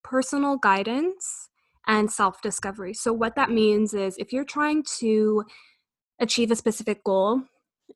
personal 0.04 0.58
guidance 0.58 1.50
and 1.86 2.12
self 2.12 2.42
discovery. 2.42 2.94
So, 2.94 3.14
what 3.14 3.36
that 3.36 3.52
means 3.52 3.94
is 3.94 4.18
if 4.18 4.34
you're 4.34 4.46
trying 4.46 4.84
to 5.00 5.44
achieve 6.20 6.52
a 6.52 6.56
specific 6.56 7.04
goal 7.04 7.42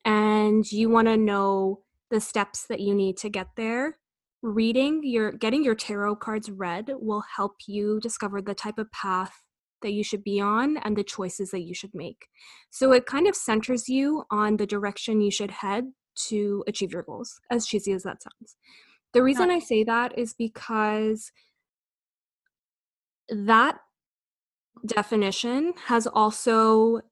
and 0.04 0.70
you 0.70 0.88
want 0.88 1.08
to 1.08 1.16
know 1.16 1.80
the 2.10 2.20
steps 2.20 2.66
that 2.68 2.80
you 2.80 2.94
need 2.94 3.16
to 3.18 3.28
get 3.28 3.48
there, 3.56 3.96
reading 4.42 5.00
your 5.04 5.32
getting 5.32 5.64
your 5.64 5.74
tarot 5.74 6.16
cards 6.16 6.50
read 6.50 6.90
will 7.00 7.24
help 7.36 7.56
you 7.66 8.00
discover 8.00 8.40
the 8.40 8.54
type 8.54 8.78
of 8.78 8.90
path 8.92 9.41
that 9.82 9.92
you 9.92 10.04
should 10.04 10.24
be 10.24 10.40
on 10.40 10.76
and 10.78 10.96
the 10.96 11.04
choices 11.04 11.50
that 11.50 11.62
you 11.62 11.74
should 11.74 11.94
make. 11.94 12.26
So 12.70 12.92
it 12.92 13.06
kind 13.06 13.26
of 13.26 13.36
centers 13.36 13.88
you 13.88 14.24
on 14.30 14.56
the 14.56 14.66
direction 14.66 15.20
you 15.20 15.30
should 15.30 15.50
head 15.50 15.92
to 16.28 16.64
achieve 16.66 16.92
your 16.92 17.02
goals, 17.02 17.40
as 17.50 17.66
cheesy 17.66 17.92
as 17.92 18.02
that 18.02 18.22
sounds. 18.22 18.56
The 19.12 19.22
reason 19.22 19.50
I 19.50 19.58
say 19.58 19.84
that 19.84 20.18
is 20.18 20.32
because 20.32 21.32
that 23.28 23.78
definition 24.86 25.74
has 25.86 26.06
also 26.06 27.02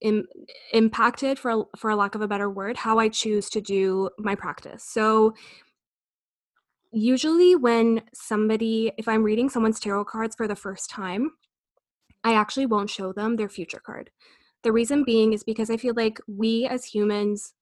Im- 0.00 0.26
impacted 0.72 1.38
for 1.38 1.68
for 1.76 1.90
a 1.90 1.96
lack 1.96 2.16
of 2.16 2.22
a 2.22 2.26
better 2.26 2.50
word 2.50 2.76
how 2.76 2.98
i 2.98 3.08
choose 3.08 3.48
to 3.50 3.60
do 3.60 4.10
my 4.18 4.34
practice 4.34 4.82
so 4.82 5.32
usually 6.90 7.54
when 7.54 8.02
somebody 8.12 8.90
if 8.98 9.06
i'm 9.06 9.22
reading 9.22 9.48
someone's 9.48 9.78
tarot 9.78 10.06
cards 10.06 10.34
for 10.34 10.48
the 10.48 10.56
first 10.56 10.90
time 10.90 11.30
i 12.24 12.34
actually 12.34 12.66
won't 12.66 12.90
show 12.90 13.12
them 13.12 13.36
their 13.36 13.48
future 13.48 13.82
card. 13.84 14.10
The 14.62 14.70
oh, 14.70 14.72
reason 14.72 15.04
being 15.04 15.32
is 15.32 15.44
because 15.44 15.70
i 15.70 15.76
feel 15.76 15.94
like 15.96 16.18
we 16.26 16.66
as 16.66 16.84
humans 16.84 17.54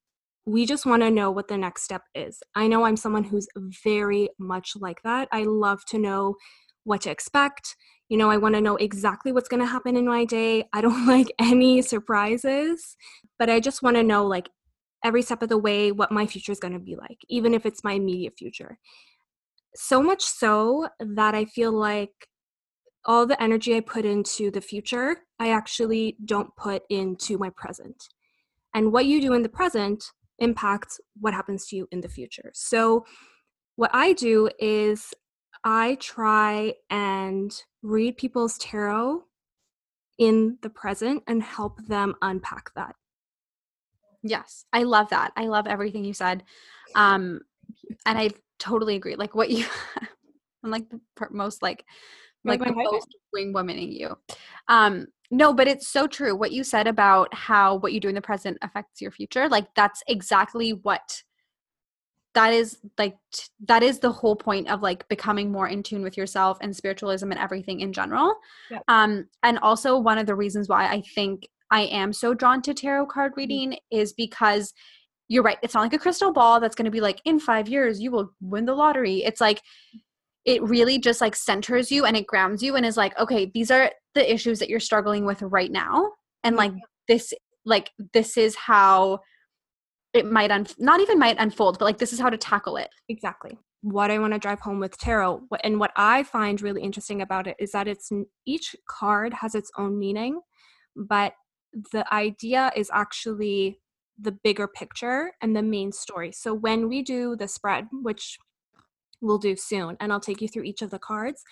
we 0.47 0.65
just 0.67 0.87
want 0.87 1.03
to 1.03 1.11
know 1.11 1.31
what 1.31 1.49
the 1.49 1.59
next 1.59 1.83
step 1.83 2.03
is. 2.15 2.43
I 2.55 2.67
know 2.67 2.85
i'm 2.85 2.97
someone 2.97 3.25
who's 3.25 3.49
very 3.85 4.31
much 4.39 4.73
like 4.77 5.03
that. 5.03 5.29
I 5.33 5.43
love 5.43 5.85
to 5.87 5.99
know 5.99 6.37
what 6.85 7.03
to 7.03 7.11
expect. 7.11 7.77
You 8.09 8.17
know, 8.17 8.31
I 8.31 8.39
want 8.39 8.57
to 8.57 8.61
know 8.61 8.77
exactly 8.77 9.33
what's 9.33 9.49
going 9.49 9.61
to 9.61 9.67
happen 9.67 9.97
in 9.97 10.07
my 10.07 10.25
day. 10.25 10.65
I 10.73 10.81
don't 10.81 11.07
like 11.15 11.33
any 11.39 11.83
surprises, 11.83 12.97
but 13.39 13.49
I 13.49 13.61
just 13.61 13.83
want 13.83 13.97
to 13.97 14.03
know, 14.03 14.27
like, 14.27 14.49
every 15.05 15.23
step 15.23 15.43
of 15.43 15.49
the 15.49 15.57
way 15.57 15.93
what 15.93 16.13
my 16.13 16.27
future 16.27 16.53
is 16.53 16.61
going 16.61 16.75
to 16.75 16.79
be 16.79 16.97
like, 16.97 17.19
even 17.29 17.55
if 17.55 17.65
it's 17.65 17.85
my 17.85 17.93
immediate 17.93 18.35
future. 18.37 18.79
So 19.75 20.03
much 20.03 20.23
so 20.23 20.89
that 20.99 21.35
I 21.35 21.45
feel 21.45 21.73
like 21.73 22.11
all 23.05 23.27
the 23.27 23.41
energy 23.43 23.77
I 23.77 23.81
put 23.81 24.05
into 24.05 24.51
the 24.51 24.61
future, 24.61 25.17
I 25.39 25.51
actually 25.51 26.17
don't 26.25 26.55
put 26.57 26.83
into 26.91 27.39
my 27.39 27.51
present. 27.51 28.09
And 28.75 28.93
what 28.93 29.07
you 29.07 29.21
do 29.21 29.33
in 29.33 29.43
the 29.43 29.49
present 29.49 30.05
impacts 30.39 31.01
what 31.19 31.35
happens 31.35 31.67
to 31.69 31.77
you 31.77 31.89
in 31.91 32.01
the 32.01 32.09
future. 32.09 32.51
So, 32.55 33.05
what 33.77 33.91
I 33.95 34.13
do 34.13 34.51
is 34.59 35.15
I 35.65 35.97
try 36.01 36.75
and 36.91 37.51
read 37.83 38.17
people's 38.17 38.59
tarot 38.59 39.23
in 40.19 40.59
the 40.63 40.71
present 40.71 41.23
and 41.27 41.43
help 41.43 41.87
them 41.87 42.15
unpack 42.21 42.75
that. 42.75 42.95
Yes, 44.23 44.67
I 44.73 44.83
love 44.83 45.09
that. 45.11 45.33
I 45.37 45.47
love 45.47 45.67
everything 45.67 46.05
you 46.05 46.13
said. 46.13 46.45
Um, 46.95 47.41
and 48.05 48.19
I 48.19 48.31
totally 48.59 48.97
agree. 48.97 49.17
Like 49.17 49.35
what 49.35 49.51
you, 49.51 49.65
I'm 50.63 50.71
like 50.71 50.91
the 50.91 51.01
most 51.31 51.63
like, 51.63 51.85
Like 52.45 52.61
the 52.61 52.73
most 52.73 53.15
wing 53.33 53.53
womaning 53.53 53.93
you. 53.93 54.17
Um, 54.69 55.07
no, 55.31 55.53
but 55.53 55.69
it's 55.69 55.89
so 55.89 56.07
true. 56.07 56.35
What 56.35 56.53
you 56.53 56.65
said 56.65 56.87
about 56.87 57.33
how 57.35 57.77
what 57.77 57.93
you 57.93 58.01
do 58.01 58.09
in 58.09 58.15
the 58.15 58.21
present 58.21 58.59
affects 58.63 59.01
your 59.01 59.11
future. 59.11 59.49
Like 59.49 59.67
that's 59.75 60.03
exactly 60.09 60.73
what 60.73 61.23
that 62.35 62.53
is 62.53 62.79
like 62.97 63.17
t- 63.33 63.45
that 63.67 63.83
is 63.83 63.99
the 63.99 64.11
whole 64.11 64.37
point 64.37 64.69
of 64.71 64.83
like 64.83 65.09
becoming 65.09 65.51
more 65.51 65.69
in 65.69 65.83
tune 65.83 66.03
with 66.03 66.17
yourself 66.17 66.59
and 66.61 66.75
spiritualism 66.75 67.31
and 67.31 67.41
everything 67.41 67.81
in 67.81 67.93
general 67.93 68.37
Yep. 68.71 68.83
um 68.89 69.29
and 69.43 69.59
also 69.59 69.99
one 69.99 70.19
of 70.19 70.27
the 70.27 70.35
reasons 70.35 70.69
why 70.69 70.87
i 70.87 71.03
think 71.15 71.49
i 71.71 71.83
am 71.83 72.13
so 72.13 72.33
drawn 72.35 72.63
to 72.63 72.75
tarot 72.75 73.07
card 73.07 73.33
reading 73.37 73.77
is 73.91 74.13
because 74.13 74.73
you're 75.29 75.43
right 75.43 75.59
it's 75.63 75.75
not 75.75 75.81
like 75.81 75.93
a 75.93 75.99
crystal 75.99 76.33
ball 76.33 76.61
that's 76.61 76.77
going 76.77 76.85
to 76.85 76.91
be 76.91 77.01
like 77.01 77.21
in 77.25 77.41
5 77.41 77.69
years 77.69 78.01
you 78.01 78.11
will 78.11 78.33
win 78.41 78.65
the 78.65 78.75
lottery 78.75 79.25
it's 79.25 79.41
like 79.41 79.61
it 80.45 80.63
really 80.63 80.99
just 80.99 81.21
like 81.21 81.37
centers 81.37 81.91
you 81.93 82.05
and 82.05 82.17
it 82.17 82.27
grounds 82.27 82.63
you 82.63 82.77
and 82.77 82.87
is 82.87 82.97
like 82.97 83.19
okay 83.19 83.51
these 83.55 83.71
are 83.71 83.91
the 84.15 84.33
issues 84.33 84.59
that 84.59 84.69
you're 84.69 84.81
struggling 84.81 85.25
with 85.25 85.43
right 85.43 85.71
now 85.71 86.11
and 86.45 86.57
like 86.57 86.71
mm-hmm. 86.71 86.81
this 87.09 87.33
like 87.65 87.91
this 88.15 88.37
is 88.37 88.57
how 88.57 89.19
it 90.15 90.27
might 90.27 90.51
un- 90.51 90.67
not 90.79 91.01
even 91.01 91.19
might 91.19 91.37
unfold 91.39 91.79
but 91.79 91.85
like 91.85 91.99
this 91.99 92.13
is 92.13 92.19
how 92.19 92.31
to 92.31 92.37
tackle 92.37 92.77
it 92.77 92.89
Exactly. 93.11 93.59
What 93.83 94.13
I 94.13 94.21
want 94.21 94.35
to 94.35 94.39
drive 94.39 94.61
home 94.61 94.79
with 94.79 94.97
tarot, 94.97 95.41
and 95.65 95.81
what 95.81 95.91
I 95.97 96.23
find 96.23 96.63
really 96.63 96.83
interesting 96.83 97.23
about 97.23 97.49
it 97.49 97.57
is 97.59 97.73
that 97.73 97.89
it's 97.89 98.13
each 98.47 98.77
card 98.89 99.35
has 99.35 99.57
its 99.57 99.71
own 99.77 99.99
meaning, 99.99 100.41
but 100.95 101.33
the 101.91 102.05
idea 102.15 102.71
is 102.77 102.89
actually 102.93 103.81
the 104.17 104.31
bigger 104.33 104.69
picture 104.69 105.33
and 105.43 105.57
the 105.57 105.63
main 105.63 105.91
story. 105.91 106.31
So 106.31 106.55
when 106.55 106.89
we 106.89 107.03
do 107.03 107.35
the 107.35 107.49
spread, 107.49 107.89
which 107.91 108.39
we'll 109.21 109.39
do 109.39 109.57
soon, 109.57 109.97
and 110.01 110.13
I'll 110.13 110.21
take 110.21 110.41
you 110.41 110.49
through 110.49 110.65
each 110.65 110.83
of 110.83 110.91
the 110.91 110.99
cards. 110.99 111.43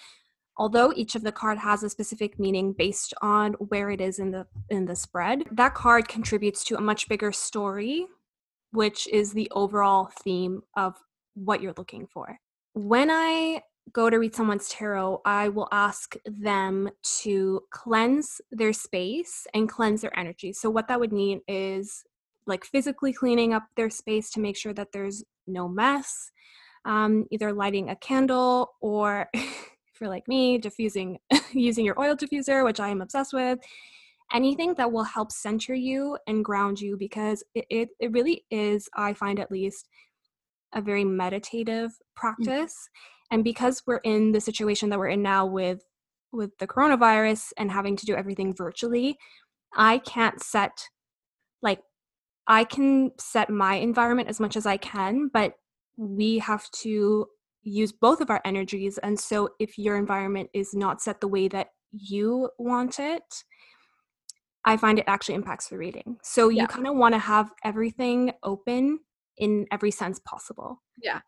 Although 0.57 0.92
each 0.96 1.14
of 1.14 1.22
the 1.22 1.33
card 1.33 1.59
has 1.59 1.83
a 1.83 1.90
specific 1.90 2.38
meaning 2.38 2.74
based 2.76 3.14
on 3.22 3.52
where 3.54 3.90
it 3.90 4.00
is 4.00 4.18
in 4.18 4.33
the 4.33 4.46
in 4.70 4.87
the 4.87 4.96
spread, 4.96 5.44
that 5.52 5.74
card 5.74 6.09
contributes 6.09 6.64
to 6.64 6.76
a 6.76 6.81
much 6.81 7.09
bigger 7.09 7.33
story 7.33 8.07
which 8.72 9.09
is 9.09 9.33
the 9.33 9.50
overall 9.54 10.11
theme 10.22 10.62
of 10.76 10.94
what 11.35 11.62
you're 11.62 11.74
looking 11.76 12.07
for. 12.07 12.38
When 12.74 13.11
I 13.11 13.62
go 13.92 14.11
to 14.11 14.18
read 14.18 14.35
someone's 14.35 14.68
tarot, 14.68 15.22
I 15.24 15.48
will 15.48 15.68
ask 15.72 16.14
them 16.26 16.90
to 17.20 17.62
cleanse 17.70 18.40
their 18.50 18.72
space 18.72 19.46
and 19.54 19.68
cleanse 19.68 20.02
their 20.02 20.16
energy. 20.18 20.52
So, 20.52 20.68
what 20.68 20.88
that 20.88 21.00
would 21.00 21.12
mean 21.12 21.40
is 21.48 22.04
like 22.46 22.64
physically 22.64 23.12
cleaning 23.12 23.52
up 23.52 23.64
their 23.76 23.90
space 23.90 24.31
to 24.31 24.40
make 24.40 24.57
sure 24.57 24.72
that 24.74 24.92
there's 24.92 25.24
no 25.46 25.68
mess, 25.68 26.31
um, 26.85 27.27
either 27.31 27.53
lighting 27.53 27.91
a 27.91 27.97
candle 27.97 28.73
or, 28.81 29.29
if 29.35 30.01
you're 30.01 30.11
like 30.11 30.29
me, 30.29 30.59
diffusing, 30.59 31.19
using 31.53 31.85
your 31.85 31.99
oil 32.01 32.17
diffuser, 32.17 32.64
which 32.64 32.81
I 32.81 32.88
am 32.88 33.01
obsessed 33.01 33.33
with. 33.33 33.59
Anything 34.33 34.75
that 34.75 34.93
will 34.93 35.05
help 35.05 35.33
center 35.33 35.75
you 35.75 36.19
and 36.27 36.45
ground 36.45 36.81
you 36.81 36.97
because 36.99 37.43
it, 37.55 37.64
it, 37.71 37.88
it 37.99 38.12
really 38.12 38.45
is 38.51 38.87
i 38.95 39.14
find 39.14 39.41
at 39.41 39.51
least 39.51 39.88
a 40.75 40.83
very 40.83 41.05
meditative 41.05 41.93
practice. 42.14 42.91
And 43.31 43.43
because 43.43 43.83
we're 43.87 43.99
in 44.05 44.33
the 44.33 44.41
situation 44.41 44.91
that 44.91 44.99
we're 44.99 45.09
in 45.09 45.23
now 45.23 45.47
with 45.47 45.83
with 46.33 46.57
the 46.59 46.67
coronavirus 46.67 47.53
and 47.57 47.71
having 47.71 47.97
to 47.97 48.05
do 48.05 48.14
everything 48.14 48.55
virtually 48.55 49.17
i 49.75 49.99
can't 49.99 50.43
set 50.43 50.88
like 51.62 51.81
i 52.47 52.64
can 52.64 53.11
set 53.19 53.49
my 53.49 53.77
environment 53.77 54.29
as 54.29 54.38
much 54.38 54.57
as 54.57 54.67
i 54.67 54.77
can 54.77 55.31
but 55.33 55.55
we 55.98 56.38
have 56.38 56.70
to 56.70 57.26
use 57.62 57.92
both 57.92 58.20
of 58.22 58.30
our 58.30 58.40
energies 58.44 58.96
and 58.98 59.18
so 59.18 59.50
if 59.58 59.76
your 59.76 59.96
environment 59.96 60.48
is 60.54 60.72
not 60.72 61.02
set 61.02 61.20
the 61.20 61.28
way 61.28 61.48
that 61.48 61.68
you 61.92 62.48
want 62.58 62.98
it 62.98 63.44
I 64.64 64.76
find 64.76 64.98
it 64.98 65.04
actually 65.06 65.37
impacts 65.37 65.68
the 65.68 65.78
reading. 65.78 66.18
So 66.22 66.50
Yeah. 66.50 66.62
you 66.62 66.68
kind 66.68 66.87
of 66.87 66.94
want 66.94 67.14
to 67.14 67.18
have 67.18 67.52
everything 67.64 68.32
open 68.42 68.98
in 69.38 69.66
every 69.70 69.90
sense 69.90 70.18
possible. 70.26 70.82
Yeah. 71.00 71.20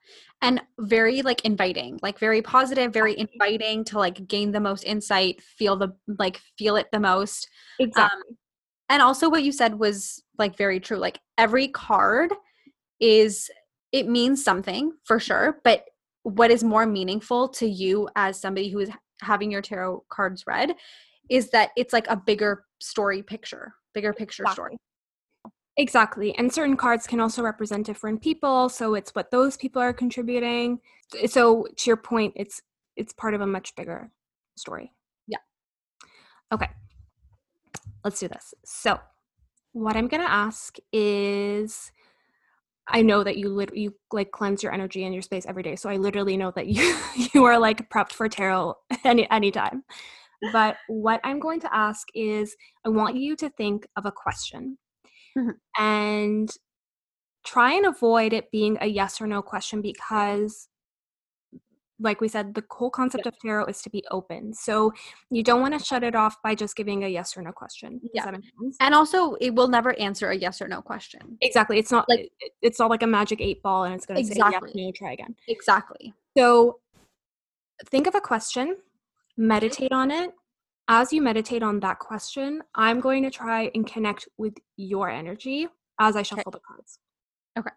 And 0.42 0.60
very 0.78 1.22
like 1.22 1.44
inviting 1.44 1.98
like 2.02 2.18
very 2.18 2.42
positive 2.42 2.92
very 2.92 3.16
inviting 3.18 3.84
to 3.84 3.98
like 3.98 4.26
gain 4.26 4.52
the 4.52 4.60
most 4.60 4.84
insight 4.84 5.40
feel 5.42 5.76
the 5.76 5.96
like 6.18 6.40
feel 6.58 6.76
it 6.76 6.88
the 6.92 7.00
most 7.00 7.48
um, 7.80 7.86
Exactly. 7.88 8.36
and 8.88 9.00
also 9.00 9.30
what 9.30 9.42
you 9.44 9.52
said 9.52 9.78
was 9.78 10.22
like 10.38 10.56
very 10.56 10.80
true 10.80 10.98
like 10.98 11.20
every 11.38 11.68
card 11.68 12.34
is 12.98 13.48
it 13.92 14.08
means 14.08 14.42
something 14.42 14.92
for 15.04 15.18
sure 15.18 15.60
but 15.64 15.84
what 16.22 16.50
is 16.50 16.62
more 16.62 16.86
meaningful 16.86 17.48
to 17.48 17.66
you 17.66 18.08
as 18.16 18.40
somebody 18.40 18.68
who 18.68 18.78
is 18.80 18.90
having 19.22 19.50
your 19.50 19.62
tarot 19.62 20.04
cards 20.08 20.46
read 20.46 20.74
is 21.28 21.50
that 21.50 21.70
it's 21.76 21.92
like 21.92 22.08
a 22.08 22.16
bigger 22.16 22.64
story 22.80 23.22
picture 23.22 23.74
bigger 23.94 24.12
picture 24.12 24.44
story 24.50 24.76
Exactly. 25.76 26.36
And 26.36 26.52
certain 26.52 26.76
cards 26.76 27.06
can 27.06 27.20
also 27.20 27.42
represent 27.42 27.86
different 27.86 28.20
people, 28.20 28.68
so 28.68 28.94
it's 28.94 29.14
what 29.14 29.30
those 29.30 29.56
people 29.56 29.80
are 29.80 29.94
contributing. 29.94 30.80
So 31.26 31.68
to 31.74 31.90
your 31.90 31.96
point, 31.96 32.34
it's 32.36 32.60
it's 32.96 33.14
part 33.14 33.32
of 33.32 33.40
a 33.40 33.46
much 33.46 33.74
bigger 33.76 34.10
story. 34.56 34.92
Yeah. 35.26 35.38
Okay. 36.52 36.68
Let's 38.04 38.20
do 38.20 38.28
this. 38.28 38.52
So, 38.64 38.98
what 39.72 39.96
I'm 39.96 40.08
going 40.08 40.22
to 40.22 40.30
ask 40.30 40.76
is 40.92 41.92
I 42.92 43.02
know 43.02 43.24
that 43.24 43.36
you 43.36 43.48
lit- 43.48 43.76
you 43.76 43.94
like 44.12 44.30
cleanse 44.32 44.62
your 44.62 44.72
energy 44.72 45.04
and 45.04 45.14
your 45.14 45.22
space 45.22 45.46
every 45.46 45.62
day. 45.62 45.76
So 45.76 45.88
I 45.90 45.96
literally 45.96 46.36
know 46.36 46.52
that 46.56 46.66
you 46.76 46.96
you 47.34 47.44
are 47.44 47.58
like 47.58 47.88
prepped 47.90 48.12
for 48.12 48.28
tarot 48.28 48.74
any 49.04 49.30
anytime. 49.30 49.84
But 50.52 50.76
what 50.88 51.20
I'm 51.24 51.38
going 51.38 51.60
to 51.60 51.74
ask 51.74 52.08
is 52.14 52.56
I 52.84 52.88
want 52.88 53.16
you 53.16 53.36
to 53.36 53.50
think 53.50 53.86
of 53.96 54.06
a 54.06 54.12
question 54.12 54.78
Mhm. 55.36 55.54
and 55.78 56.50
try 57.44 57.72
and 57.74 57.86
avoid 57.86 58.32
it 58.32 58.50
being 58.50 58.76
a 58.80 58.86
yes 58.86 59.20
or 59.20 59.26
no 59.26 59.42
question 59.42 59.80
because 59.82 60.68
like 62.02 62.20
we 62.20 62.28
said 62.28 62.54
the 62.54 62.64
whole 62.70 62.90
concept 62.90 63.26
of 63.26 63.38
tarot 63.38 63.66
is 63.66 63.82
to 63.82 63.90
be 63.90 64.02
open. 64.10 64.54
So 64.54 64.92
you 65.30 65.42
don't 65.42 65.60
want 65.60 65.78
to 65.78 65.84
shut 65.84 66.02
it 66.02 66.14
off 66.14 66.40
by 66.42 66.54
just 66.54 66.74
giving 66.74 67.04
a 67.04 67.08
yes 67.08 67.36
or 67.36 67.42
no 67.42 67.52
question. 67.52 68.00
Yeah. 68.14 68.30
and 68.80 68.94
also 68.94 69.34
it 69.34 69.54
will 69.54 69.68
never 69.68 69.98
answer 70.00 70.30
a 70.30 70.36
yes 70.36 70.62
or 70.62 70.68
no 70.68 70.80
question 70.80 71.36
Exactly. 71.42 71.78
It's 71.78 71.92
not 71.92 72.08
Like- 72.08 72.20
like 72.20 72.32
it, 72.40 72.52
it's 72.62 72.78
not 72.78 72.88
like 72.90 73.02
a 73.02 73.06
magic 73.06 73.40
eight 73.40 73.62
ball 73.62 73.84
and 73.84 73.94
it's 73.94 74.06
going 74.06 74.18
to 74.20 74.26
say 74.26 74.32
Exactly. 74.32 74.70
yes, 74.74 74.86
no, 74.86 74.92
try 74.92 75.12
again. 75.12 75.34
exactly 75.48 76.14
So 76.36 76.80
think 77.86 78.06
of 78.06 78.14
a 78.14 78.20
question, 78.20 78.76
meditate 79.36 79.92
on 79.92 80.10
it. 80.10 80.32
As 80.88 81.12
you 81.12 81.22
meditate 81.22 81.62
on 81.62 81.78
that 81.80 81.98
question, 81.98 82.62
I'm 82.74 82.98
going 83.00 83.22
to 83.22 83.30
try 83.30 83.70
and 83.74 83.86
connect 83.86 84.26
with 84.38 84.54
your 84.76 85.08
energy 85.08 85.68
as 86.00 86.16
I 86.16 86.22
shuffle 86.22 86.50
the 86.50 86.58
cards. 86.60 86.98
Okay. 87.58 87.70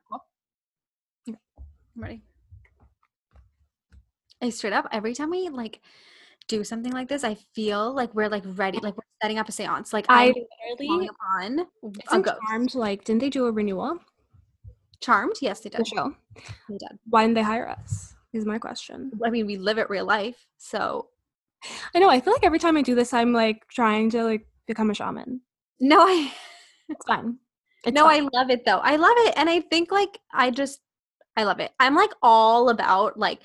I'm 1.30 1.36
ready. 1.96 2.22
I 4.43 4.49
straight 4.49 4.73
up 4.73 4.88
every 4.91 5.13
time 5.15 5.29
we 5.32 5.49
like 5.49 5.79
do 6.47 6.63
something 6.63 6.91
like 6.91 7.08
this, 7.08 7.23
I 7.23 7.36
feel 7.56 7.93
like 7.93 8.13
we're 8.13 8.27
like 8.29 8.43
ready, 8.45 8.77
like 8.79 8.95
we're 8.97 9.03
setting 9.21 9.39
up 9.39 9.47
a 9.47 9.51
seance. 9.51 9.93
Like 9.93 10.06
I 10.10 10.34
literally 10.77 11.10
ghost. 12.21 12.38
Charmed 12.47 12.75
like 12.75 13.03
didn't 13.06 13.21
they 13.21 13.29
do 13.29 13.45
a 13.45 13.51
renewal? 13.51 13.99
Charmed? 14.99 15.36
Yes, 15.41 15.62
they 15.62 15.69
The 15.69 15.77
did. 15.77 15.88
show. 15.88 16.15
They 16.69 16.77
did. 16.77 16.99
Why 17.10 17.23
didn't 17.23 17.36
they 17.36 17.43
hire 17.43 17.67
us? 17.69 18.15
Is 18.34 18.45
my 18.45 18.58
question. 18.58 19.12
I 19.23 19.29
mean, 19.29 19.45
we 19.45 19.58
live 19.58 19.77
it 19.77 19.89
real 19.89 20.06
life, 20.06 20.47
so 20.58 21.10
I 21.95 21.99
know. 21.99 22.10
I 22.10 22.19
feel 22.19 22.34
like 22.34 22.43
every 22.43 22.60
time 22.60 22.75
I 22.77 22.82
do 22.82 22.95
this, 22.95 23.13
I'm 23.13 23.32
like 23.32 23.67
trying 23.69 24.10
to 24.12 24.23
like 24.23 24.47
become 24.67 24.89
a 24.89 24.93
shaman. 24.93 25.41
no, 25.79 25.99
I 26.01 26.32
It's 26.89 27.06
fun. 27.06 27.38
It's 27.86 27.93
no, 27.95 28.06
fun. 28.06 28.15
I 28.15 28.29
love 28.34 28.49
it 28.49 28.65
though. 28.65 28.79
I 28.79 28.95
love 28.95 29.13
it, 29.17 29.34
and 29.38 29.49
I 29.49 29.62
think 29.62 29.91
like 29.91 30.19
I 30.34 30.49
just 30.51 30.82
I 31.38 31.43
love 31.43 31.60
it. 31.60 31.71
I'm 31.79 31.95
like 31.95 32.12
all 32.21 32.69
about 32.69 33.17
like 33.17 33.39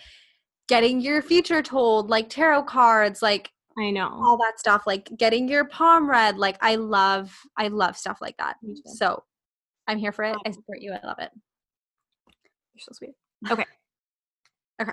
getting 0.69 1.01
your 1.01 1.23
future 1.23 1.63
told, 1.63 2.11
like 2.11 2.29
tarot 2.29 2.63
cards, 2.65 3.21
like 3.23 3.51
I 3.79 3.91
know. 3.91 4.09
all 4.13 4.37
that 4.39 4.59
stuff 4.59 4.83
like 4.87 5.09
getting 5.17 5.49
your 5.49 5.65
palm 5.65 6.11
read 6.11 6.37
like 6.37 6.57
i 6.61 6.75
love 6.75 7.33
i 7.57 7.69
love 7.69 7.97
stuff 7.97 8.19
like 8.21 8.37
that 8.39 8.57
so 8.85 9.23
i'm 9.87 9.99
here 9.99 10.11
for 10.11 10.25
it 10.25 10.37
i 10.45 10.51
support 10.51 10.81
you 10.81 10.93
i 10.93 11.07
love 11.07 11.19
it 11.21 11.31
You're 12.75 12.81
so 12.81 12.93
sweet. 12.93 13.15
Okay. 13.51 13.65
Okay. 14.81 14.93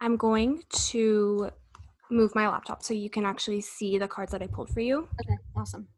I'm 0.00 0.16
going 0.16 0.62
to 0.88 1.50
move 2.10 2.34
my 2.34 2.48
laptop 2.48 2.82
so 2.82 2.94
you 2.94 3.10
can 3.10 3.24
actually 3.24 3.60
see 3.60 3.98
the 3.98 4.08
cards 4.08 4.32
that 4.32 4.42
I 4.42 4.46
pulled 4.46 4.70
for 4.70 4.80
you. 4.80 5.08
Okay, 5.20 5.36
awesome. 5.56 5.88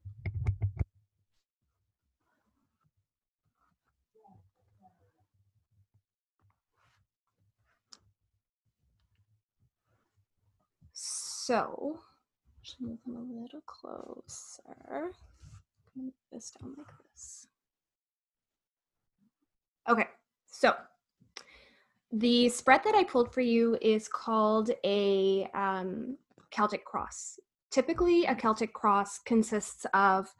So, 10.92 12.00
just 12.62 12.80
move 12.80 12.98
them 13.04 13.16
a 13.16 13.42
little 13.42 13.62
closer. 13.66 15.12
Move 15.96 16.12
this 16.30 16.52
down 16.60 16.74
like 16.78 16.86
this. 17.12 17.48
Okay, 19.88 20.06
so 20.46 20.74
the 22.12 22.48
spread 22.48 22.82
that 22.84 22.94
I 22.94 23.04
pulled 23.04 23.32
for 23.32 23.40
you 23.40 23.78
is 23.80 24.08
called 24.08 24.70
a 24.84 25.48
um, 25.54 26.16
Celtic 26.50 26.84
cross. 26.84 27.38
Typically, 27.70 28.24
a 28.26 28.34
Celtic 28.34 28.72
cross 28.72 29.18
consists 29.20 29.86
of 29.94 30.32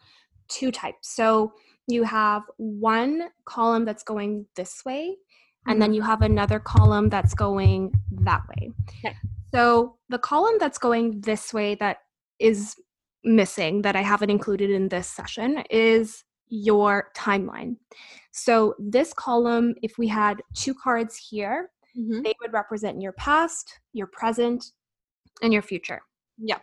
two 0.48 0.72
types. 0.72 1.14
So 1.14 1.52
you 1.86 2.02
have 2.02 2.42
one 2.56 3.28
column 3.44 3.84
that's 3.84 4.02
going 4.02 4.46
this 4.56 4.84
way, 4.84 5.16
and 5.66 5.80
then 5.80 5.92
you 5.92 6.02
have 6.02 6.22
another 6.22 6.58
column 6.58 7.08
that's 7.08 7.34
going 7.34 7.92
that 8.22 8.42
way. 8.48 8.72
Okay. 9.04 9.14
So 9.54 9.96
the 10.08 10.18
column 10.18 10.56
that's 10.58 10.78
going 10.78 11.20
this 11.20 11.52
way 11.52 11.76
that 11.76 11.98
is 12.38 12.76
missing 13.22 13.82
that 13.82 13.94
I 13.94 14.02
haven't 14.02 14.30
included 14.30 14.70
in 14.70 14.88
this 14.88 15.08
session 15.08 15.62
is 15.70 16.24
your 16.50 17.10
timeline. 17.16 17.76
So 18.32 18.74
this 18.78 19.12
column, 19.14 19.74
if 19.82 19.96
we 19.98 20.06
had 20.08 20.42
two 20.54 20.74
cards 20.74 21.16
here, 21.16 21.70
Mhm. 21.96 22.22
they 22.22 22.34
would 22.40 22.52
represent 22.52 23.00
your 23.00 23.12
past, 23.12 23.80
your 23.92 24.06
present, 24.06 24.72
and 25.42 25.52
your 25.52 25.62
future. 25.62 26.02
Yep. 26.38 26.62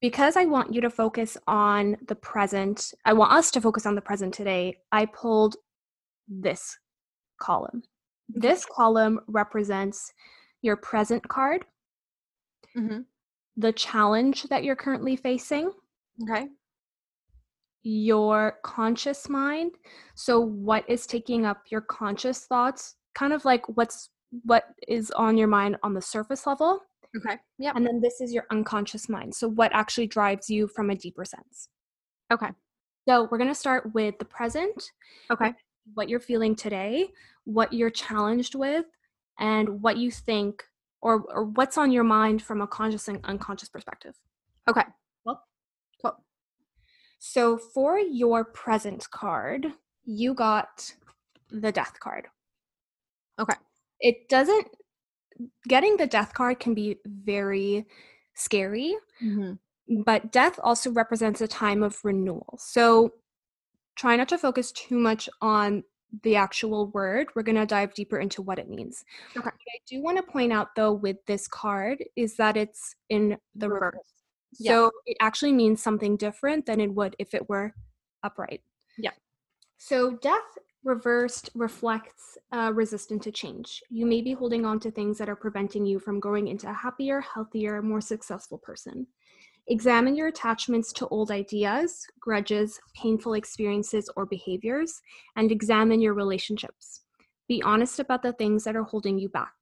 Because 0.00 0.36
I 0.36 0.44
want 0.44 0.74
you 0.74 0.80
to 0.82 0.90
focus 0.90 1.36
on 1.46 1.96
the 2.06 2.14
present, 2.14 2.92
I 3.04 3.14
want 3.14 3.32
us 3.32 3.50
to 3.52 3.60
focus 3.60 3.86
on 3.86 3.94
the 3.94 4.02
present 4.02 4.34
today, 4.34 4.80
I 4.92 5.06
pulled 5.06 5.56
this 6.28 6.78
column. 7.40 7.82
This 8.28 8.64
column 8.66 9.20
represents 9.26 10.12
your 10.62 10.76
present 10.76 11.26
card, 11.28 11.66
Mm-hmm. 12.76 13.02
the 13.56 13.72
challenge 13.72 14.44
that 14.44 14.64
you're 14.64 14.76
currently 14.76 15.16
facing, 15.16 15.72
Okay. 16.22 16.48
Your 17.84 18.58
conscious 18.64 19.28
mind. 19.28 19.72
So 20.14 20.40
what 20.40 20.88
is 20.88 21.06
taking 21.06 21.46
up 21.46 21.62
your 21.70 21.82
conscious 21.82 22.46
thoughts? 22.46 22.96
Kind 23.14 23.32
of 23.32 23.44
like 23.44 23.62
what's 23.76 24.10
what 24.42 24.64
is 24.88 25.12
on 25.12 25.36
your 25.38 25.46
mind 25.46 25.76
on 25.84 25.94
the 25.94 26.02
surface 26.02 26.46
level. 26.46 26.80
Okay. 27.16 27.36
Yeah. 27.58 27.72
And 27.76 27.86
then 27.86 28.00
this 28.00 28.20
is 28.20 28.32
your 28.32 28.46
unconscious 28.50 29.08
mind. 29.08 29.34
So 29.34 29.48
what 29.48 29.72
actually 29.72 30.08
drives 30.08 30.50
you 30.50 30.66
from 30.66 30.90
a 30.90 30.96
deeper 30.96 31.24
sense. 31.24 31.68
Okay. 32.32 32.48
So 33.08 33.28
we're 33.30 33.38
going 33.38 33.50
to 33.50 33.54
start 33.54 33.94
with 33.94 34.18
the 34.18 34.24
present, 34.24 34.90
Okay. 35.30 35.52
what 35.92 36.08
you're 36.08 36.18
feeling 36.18 36.56
today, 36.56 37.10
what 37.44 37.72
you're 37.72 37.90
challenged 37.90 38.54
with, 38.54 38.86
and 39.38 39.82
what 39.82 39.98
you 39.98 40.10
think 40.10 40.64
or, 41.02 41.22
or 41.32 41.44
what's 41.44 41.76
on 41.76 41.92
your 41.92 42.02
mind 42.02 42.42
from 42.42 42.62
a 42.62 42.66
conscious 42.66 43.06
and 43.08 43.20
unconscious 43.24 43.68
perspective. 43.68 44.14
Okay. 44.68 44.84
So 47.26 47.56
for 47.56 47.98
your 47.98 48.44
present 48.44 49.10
card, 49.10 49.66
you 50.04 50.34
got 50.34 50.92
the 51.50 51.72
death 51.72 51.98
card. 51.98 52.26
Okay. 53.38 53.54
It 54.00 54.28
doesn't 54.28 54.66
getting 55.66 55.96
the 55.96 56.06
death 56.06 56.34
card 56.34 56.60
can 56.60 56.74
be 56.74 56.98
very 57.06 57.86
scary, 58.34 58.94
Mm-hmm. 59.22 60.02
but 60.02 60.32
death 60.32 60.60
also 60.62 60.90
represents 60.90 61.40
a 61.40 61.48
time 61.48 61.82
of 61.82 61.98
renewal. 62.04 62.58
So 62.58 63.14
try 63.96 64.16
not 64.16 64.28
to 64.28 64.36
focus 64.38 64.70
too 64.72 64.98
much 64.98 65.26
on 65.40 65.82
the 66.24 66.36
actual 66.36 66.88
word. 66.88 67.28
We're 67.34 67.42
going 67.42 67.56
to 67.56 67.64
dive 67.66 67.94
deeper 67.94 68.18
into 68.18 68.42
what 68.42 68.58
it 68.58 68.68
means. 68.68 69.02
Okay. 69.34 69.44
What 69.46 69.54
I 69.54 69.78
do 69.88 70.02
want 70.02 70.18
to 70.18 70.22
point 70.22 70.52
out 70.52 70.68
though 70.76 70.92
with 70.92 71.16
this 71.26 71.48
card 71.48 72.04
is 72.16 72.36
that 72.36 72.58
it's 72.58 72.94
in 73.08 73.38
the 73.54 73.70
Reverse. 73.70 73.94
reverse. 73.94 74.13
Yeah. 74.58 74.72
So 74.72 74.90
it 75.06 75.16
actually 75.20 75.52
means 75.52 75.82
something 75.82 76.16
different 76.16 76.66
than 76.66 76.80
it 76.80 76.92
would 76.94 77.16
if 77.18 77.34
it 77.34 77.48
were 77.48 77.74
upright. 78.22 78.62
Yeah. 78.98 79.10
So 79.78 80.12
death 80.12 80.58
reversed 80.84 81.50
reflects 81.54 82.36
uh, 82.52 82.70
resistance 82.74 83.24
to 83.24 83.32
change. 83.32 83.82
You 83.90 84.06
may 84.06 84.20
be 84.20 84.32
holding 84.32 84.66
on 84.66 84.78
to 84.80 84.90
things 84.90 85.18
that 85.18 85.28
are 85.28 85.36
preventing 85.36 85.86
you 85.86 85.98
from 85.98 86.20
growing 86.20 86.48
into 86.48 86.68
a 86.68 86.74
happier, 86.74 87.20
healthier, 87.20 87.80
more 87.82 88.00
successful 88.00 88.58
person. 88.58 89.06
Examine 89.68 90.14
your 90.14 90.28
attachments 90.28 90.92
to 90.92 91.08
old 91.08 91.30
ideas, 91.30 92.06
grudges, 92.20 92.78
painful 92.94 93.32
experiences, 93.32 94.10
or 94.14 94.26
behaviors, 94.26 95.00
and 95.36 95.50
examine 95.50 96.02
your 96.02 96.12
relationships. 96.12 97.00
Be 97.48 97.62
honest 97.62 97.98
about 97.98 98.22
the 98.22 98.34
things 98.34 98.64
that 98.64 98.76
are 98.76 98.82
holding 98.82 99.18
you 99.18 99.30
back. 99.30 99.54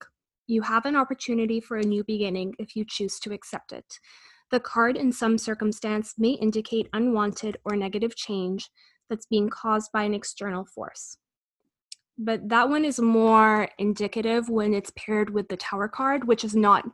You 0.48 0.62
have 0.62 0.86
an 0.86 0.96
opportunity 0.96 1.60
for 1.60 1.76
a 1.76 1.84
new 1.84 2.02
beginning 2.02 2.54
if 2.58 2.74
you 2.74 2.84
choose 2.84 3.20
to 3.20 3.32
accept 3.32 3.72
it. 3.72 4.00
The 4.52 4.60
card, 4.60 4.96
in 4.96 5.10
some 5.10 5.38
circumstance, 5.38 6.14
may 6.18 6.32
indicate 6.32 6.88
unwanted 6.92 7.56
or 7.64 7.74
negative 7.74 8.14
change 8.14 8.70
that's 9.08 9.26
being 9.26 9.48
caused 9.48 9.90
by 9.92 10.04
an 10.04 10.14
external 10.14 10.66
force. 10.66 11.16
But 12.18 12.50
that 12.50 12.68
one 12.68 12.84
is 12.84 13.00
more 13.00 13.68
indicative 13.78 14.50
when 14.50 14.74
it's 14.74 14.92
paired 14.94 15.30
with 15.30 15.48
the 15.48 15.56
Tower 15.56 15.88
card, 15.88 16.28
which 16.28 16.44
is 16.44 16.54
not 16.54 16.84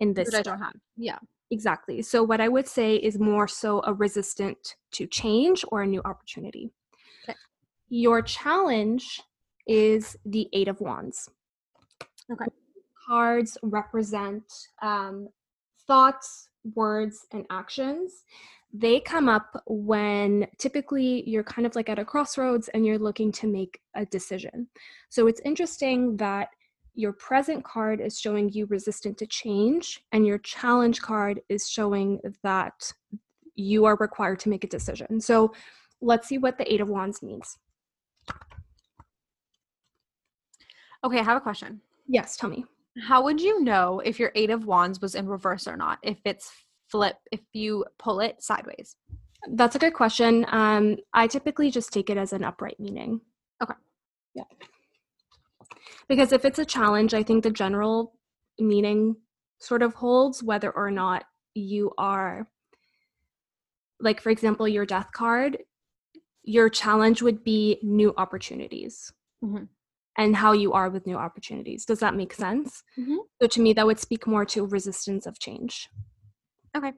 in 0.00 0.12
this. 0.12 0.26
Which 0.26 0.34
I 0.34 0.42
don't 0.42 0.58
have. 0.58 0.74
Yeah. 0.96 1.18
Exactly. 1.50 2.02
So, 2.02 2.22
what 2.22 2.40
I 2.40 2.48
would 2.48 2.68
say 2.68 2.96
is 2.96 3.18
more 3.18 3.48
so 3.48 3.80
a 3.86 3.94
resistant 3.94 4.76
to 4.92 5.06
change 5.06 5.64
or 5.68 5.82
a 5.82 5.86
new 5.86 6.02
opportunity. 6.04 6.70
Okay. 7.24 7.38
Your 7.88 8.20
challenge 8.20 9.22
is 9.66 10.16
the 10.26 10.48
Eight 10.52 10.68
of 10.68 10.80
Wands. 10.80 11.30
Okay. 12.30 12.44
Cards 13.06 13.56
represent 13.62 14.44
um, 14.82 15.28
thoughts, 15.86 16.48
words, 16.74 17.26
and 17.32 17.46
actions. 17.50 18.24
They 18.72 19.00
come 19.00 19.28
up 19.28 19.62
when 19.66 20.46
typically 20.58 21.28
you're 21.28 21.44
kind 21.44 21.66
of 21.66 21.74
like 21.74 21.88
at 21.88 21.98
a 21.98 22.04
crossroads 22.04 22.68
and 22.68 22.84
you're 22.84 22.98
looking 22.98 23.32
to 23.32 23.46
make 23.46 23.80
a 23.94 24.04
decision. 24.06 24.68
So, 25.08 25.26
it's 25.26 25.40
interesting 25.44 26.16
that 26.18 26.48
your 26.98 27.12
present 27.12 27.62
card 27.62 28.00
is 28.00 28.18
showing 28.18 28.48
you 28.48 28.66
resistant 28.66 29.16
to 29.16 29.26
change 29.26 30.02
and 30.10 30.26
your 30.26 30.38
challenge 30.38 31.00
card 31.00 31.40
is 31.48 31.70
showing 31.70 32.20
that 32.42 32.92
you 33.54 33.84
are 33.84 33.96
required 34.00 34.40
to 34.40 34.48
make 34.48 34.64
a 34.64 34.68
decision 34.68 35.20
so 35.20 35.52
let's 36.00 36.26
see 36.26 36.38
what 36.38 36.58
the 36.58 36.72
eight 36.72 36.80
of 36.80 36.88
wands 36.88 37.22
means 37.22 37.56
Okay. 41.04 41.20
I 41.20 41.22
have 41.22 41.36
a 41.36 41.40
question. 41.40 41.80
yes 42.08 42.36
tell 42.36 42.50
me 42.50 42.64
How 43.02 43.22
would 43.24 43.40
you 43.40 43.62
know 43.62 44.00
if 44.00 44.18
your 44.18 44.32
Eight 44.34 44.50
of 44.50 44.66
Wands 44.66 45.00
was 45.00 45.14
in 45.14 45.26
reverse 45.28 45.66
or 45.68 45.76
not? 45.76 45.98
If 46.02 46.18
it's 46.24 46.50
flip, 46.90 47.16
if 47.30 47.40
you 47.52 47.84
pull 47.98 48.20
it 48.20 48.42
sideways. 48.42 48.96
that's 49.52 49.76
a 49.76 49.78
good 49.78 49.94
question 49.94 50.44
um, 50.48 50.96
i 51.14 51.26
typically 51.28 51.70
just 51.70 51.92
take 51.92 52.10
it 52.10 52.16
as 52.16 52.32
an 52.32 52.42
upright 52.42 52.78
meaning 52.80 53.20
Okay. 53.62 53.74
yeah 54.34 54.42
because 56.08 56.32
if 56.32 56.44
it's 56.44 56.58
a 56.58 56.64
challenge 56.64 57.14
i 57.14 57.22
think 57.22 57.44
the 57.44 57.50
general 57.50 58.14
meaning 58.58 59.14
sort 59.60 59.82
of 59.82 59.94
holds 59.94 60.42
whether 60.42 60.70
or 60.72 60.90
not 60.90 61.24
you 61.54 61.92
are 61.98 62.48
like 64.00 64.20
for 64.20 64.30
example 64.30 64.66
your 64.66 64.84
death 64.86 65.10
card 65.12 65.58
your 66.42 66.68
challenge 66.68 67.22
would 67.22 67.44
be 67.44 67.78
new 67.82 68.12
opportunities 68.16 69.12
Mhm. 69.44 69.68
And 70.18 70.36
how 70.36 70.52
you 70.52 70.72
are 70.74 70.90
with 70.90 71.06
new 71.06 71.16
opportunities 71.16 71.84
does 71.86 72.00
that 72.00 72.14
make 72.14 72.34
sense 72.34 72.82
Mhm. 72.98 73.18
so 73.40 73.46
to 73.48 73.60
me 73.62 73.72
that 73.72 73.86
would 73.86 73.98
speak 73.98 74.26
more 74.26 74.44
to 74.44 74.66
resistance 74.66 75.24
of 75.26 75.38
change 75.38 75.88
Okay. 76.76 76.92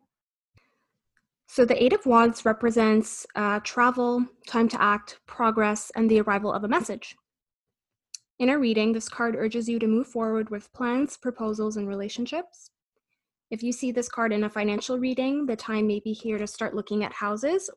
so 1.46 1.64
the 1.64 1.80
eight 1.82 1.92
of 1.92 2.04
wands 2.06 2.44
represents 2.44 3.26
uh, 3.36 3.60
travel 3.60 4.24
time 4.48 4.68
to 4.68 4.80
act 4.82 5.20
progress 5.26 5.90
and 5.94 6.10
the 6.10 6.20
arrival 6.20 6.52
of 6.52 6.64
a 6.64 6.68
message 6.68 7.16
in 8.38 8.48
a 8.48 8.58
reading, 8.58 8.92
this 8.92 9.06
card 9.06 9.36
urges 9.36 9.68
you 9.68 9.78
to 9.78 9.86
move 9.86 10.06
forward 10.06 10.48
with 10.48 10.72
plans, 10.72 11.18
proposals, 11.18 11.76
and 11.76 11.86
relationships. 11.86 12.70
If 13.50 13.62
you 13.62 13.70
see 13.70 13.92
this 13.92 14.08
card 14.08 14.32
in 14.32 14.44
a 14.44 14.48
financial 14.48 14.98
reading, 14.98 15.44
the 15.44 15.56
time 15.56 15.86
may 15.86 16.00
be 16.00 16.14
here 16.14 16.38
to 16.38 16.46
start 16.46 16.74
looking 16.74 17.04
at 17.04 17.12
houses. 17.12 17.68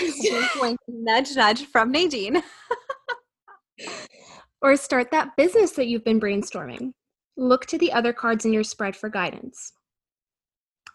nudge, 0.88 1.36
nudge 1.36 1.66
from 1.66 1.92
Nadine. 1.92 2.42
Or 4.60 4.76
start 4.76 5.12
that 5.12 5.36
business 5.36 5.72
that 5.72 5.86
you've 5.86 6.04
been 6.04 6.20
brainstorming. 6.20 6.92
Look 7.36 7.66
to 7.66 7.78
the 7.78 7.92
other 7.92 8.12
cards 8.12 8.44
in 8.44 8.52
your 8.52 8.64
spread 8.64 8.96
for 8.96 9.08
guidance. 9.08 9.72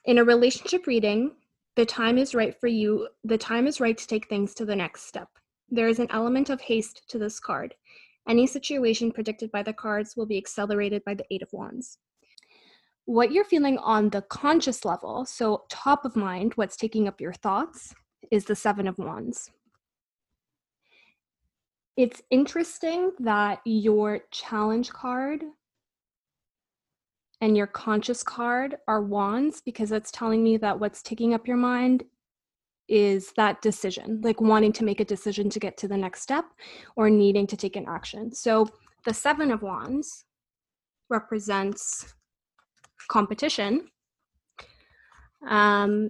In 0.04 0.18
a 0.18 0.24
relationship 0.26 0.86
reading, 0.86 1.32
the 1.78 1.86
time 1.86 2.18
is 2.18 2.36
right 2.36 2.54
for 2.60 2.68
you. 2.68 3.08
The 3.24 3.38
time 3.38 3.66
is 3.66 3.80
right 3.80 3.98
to 3.98 4.08
take 4.08 4.28
things 4.28 4.54
to 4.56 4.66
the 4.66 4.76
next 4.76 5.08
step. 5.08 5.30
There 5.70 5.88
is 5.88 6.00
an 6.00 6.12
element 6.12 6.50
of 6.50 6.60
haste 6.60 7.04
to 7.08 7.18
this 7.18 7.40
card. 7.40 7.74
Any 8.28 8.48
situation 8.48 9.12
predicted 9.12 9.50
by 9.52 9.64
the 9.64 9.74
cards 9.74 10.16
will 10.18 10.26
be 10.26 10.38
accelerated 10.38 11.04
by 11.06 11.14
the 11.14 11.26
Eight 11.32 11.42
of 11.42 11.54
Wands. 11.54 11.98
What 13.06 13.32
you're 13.32 13.46
feeling 13.46 13.78
on 13.78 14.10
the 14.10 14.22
conscious 14.24 14.84
level, 14.84 15.26
so 15.26 15.64
top 15.70 16.04
of 16.04 16.18
mind, 16.18 16.54
what's 16.56 16.78
taking 16.78 17.08
up 17.08 17.20
your 17.20 17.34
thoughts, 17.34 17.94
is 18.34 18.46
the 18.46 18.56
Seven 18.56 18.88
of 18.88 18.98
Wands. 18.98 19.52
It's 21.96 22.24
interesting 22.32 23.12
that 23.20 23.62
your 23.64 24.22
challenge 24.32 24.90
card 24.90 25.44
and 27.42 27.56
your 27.56 27.68
conscious 27.68 28.24
card 28.24 28.78
are 28.88 29.04
wands 29.04 29.62
because 29.62 29.90
that's 29.90 30.10
telling 30.10 30.44
me 30.44 30.58
that 30.58 30.80
what's 30.80 31.04
taking 31.04 31.36
up 31.36 31.48
your 31.48 31.58
mind 31.58 32.06
is 32.88 33.32
that 33.38 33.62
decision, 33.62 34.20
like 34.24 34.42
wanting 34.42 34.74
to 34.74 34.84
make 34.84 35.00
a 35.00 35.06
decision 35.06 35.48
to 35.52 35.60
get 35.60 35.78
to 35.78 35.88
the 35.88 35.96
next 35.96 36.24
step 36.24 36.46
or 36.96 37.12
needing 37.12 37.46
to 37.46 37.56
take 37.56 37.76
an 37.76 37.86
action. 37.88 38.34
So 38.34 38.68
the 39.06 39.14
Seven 39.14 39.52
of 39.52 39.62
Wands 39.62 40.26
represents 41.08 42.16
competition, 43.10 43.90
um, 45.48 46.10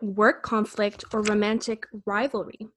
work 0.00 0.42
conflict, 0.42 1.04
or 1.12 1.22
romantic 1.22 1.86
rivalry. 2.06 2.68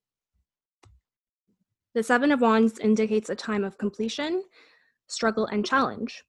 The 1.94 2.04
Seven 2.04 2.32
of 2.32 2.42
Wands 2.42 2.80
indicates 2.80 3.30
a 3.30 3.36
time 3.36 3.64
of 3.64 3.78
completion, 3.78 4.44
struggle, 5.08 5.46
and 5.48 5.66
challenge. 5.66 6.24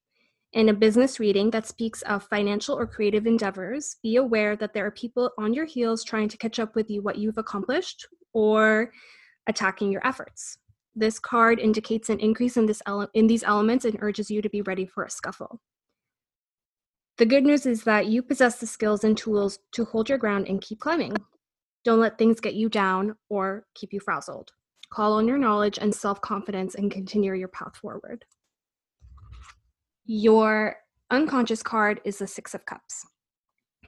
In 0.54 0.68
a 0.68 0.74
business 0.74 1.18
reading 1.18 1.50
that 1.50 1.66
speaks 1.66 2.02
of 2.02 2.24
financial 2.24 2.76
or 2.76 2.86
creative 2.86 3.26
endeavors, 3.26 3.96
be 4.02 4.16
aware 4.16 4.54
that 4.56 4.74
there 4.74 4.84
are 4.84 4.90
people 4.90 5.30
on 5.38 5.54
your 5.54 5.64
heels 5.64 6.04
trying 6.04 6.28
to 6.28 6.36
catch 6.36 6.58
up 6.58 6.74
with 6.74 6.90
you 6.90 7.00
what 7.00 7.16
you've 7.16 7.38
accomplished 7.38 8.06
or 8.34 8.92
attacking 9.46 9.90
your 9.90 10.06
efforts. 10.06 10.58
This 10.94 11.18
card 11.18 11.58
indicates 11.58 12.10
an 12.10 12.20
increase 12.20 12.58
in, 12.58 12.70
ele- 12.86 13.08
in 13.14 13.26
these 13.28 13.44
elements 13.44 13.86
and 13.86 13.96
urges 14.00 14.30
you 14.30 14.42
to 14.42 14.50
be 14.50 14.60
ready 14.62 14.84
for 14.84 15.04
a 15.04 15.10
scuffle. 15.10 15.60
The 17.18 17.26
good 17.26 17.44
news 17.44 17.66
is 17.66 17.84
that 17.84 18.06
you 18.06 18.22
possess 18.22 18.58
the 18.58 18.66
skills 18.66 19.04
and 19.04 19.16
tools 19.16 19.58
to 19.72 19.84
hold 19.84 20.08
your 20.08 20.18
ground 20.18 20.48
and 20.48 20.60
keep 20.60 20.80
climbing. 20.80 21.14
Don't 21.84 22.00
let 22.00 22.16
things 22.16 22.40
get 22.40 22.54
you 22.54 22.68
down 22.68 23.16
or 23.28 23.66
keep 23.74 23.92
you 23.92 24.00
frazzled. 24.00 24.52
Call 24.90 25.14
on 25.14 25.28
your 25.28 25.38
knowledge 25.38 25.78
and 25.78 25.94
self 25.94 26.20
confidence 26.20 26.74
and 26.74 26.90
continue 26.90 27.34
your 27.34 27.48
path 27.48 27.76
forward. 27.76 28.24
Your 30.04 30.76
unconscious 31.10 31.62
card 31.62 32.00
is 32.04 32.18
the 32.18 32.26
Six 32.26 32.54
of 32.54 32.64
Cups. 32.66 33.06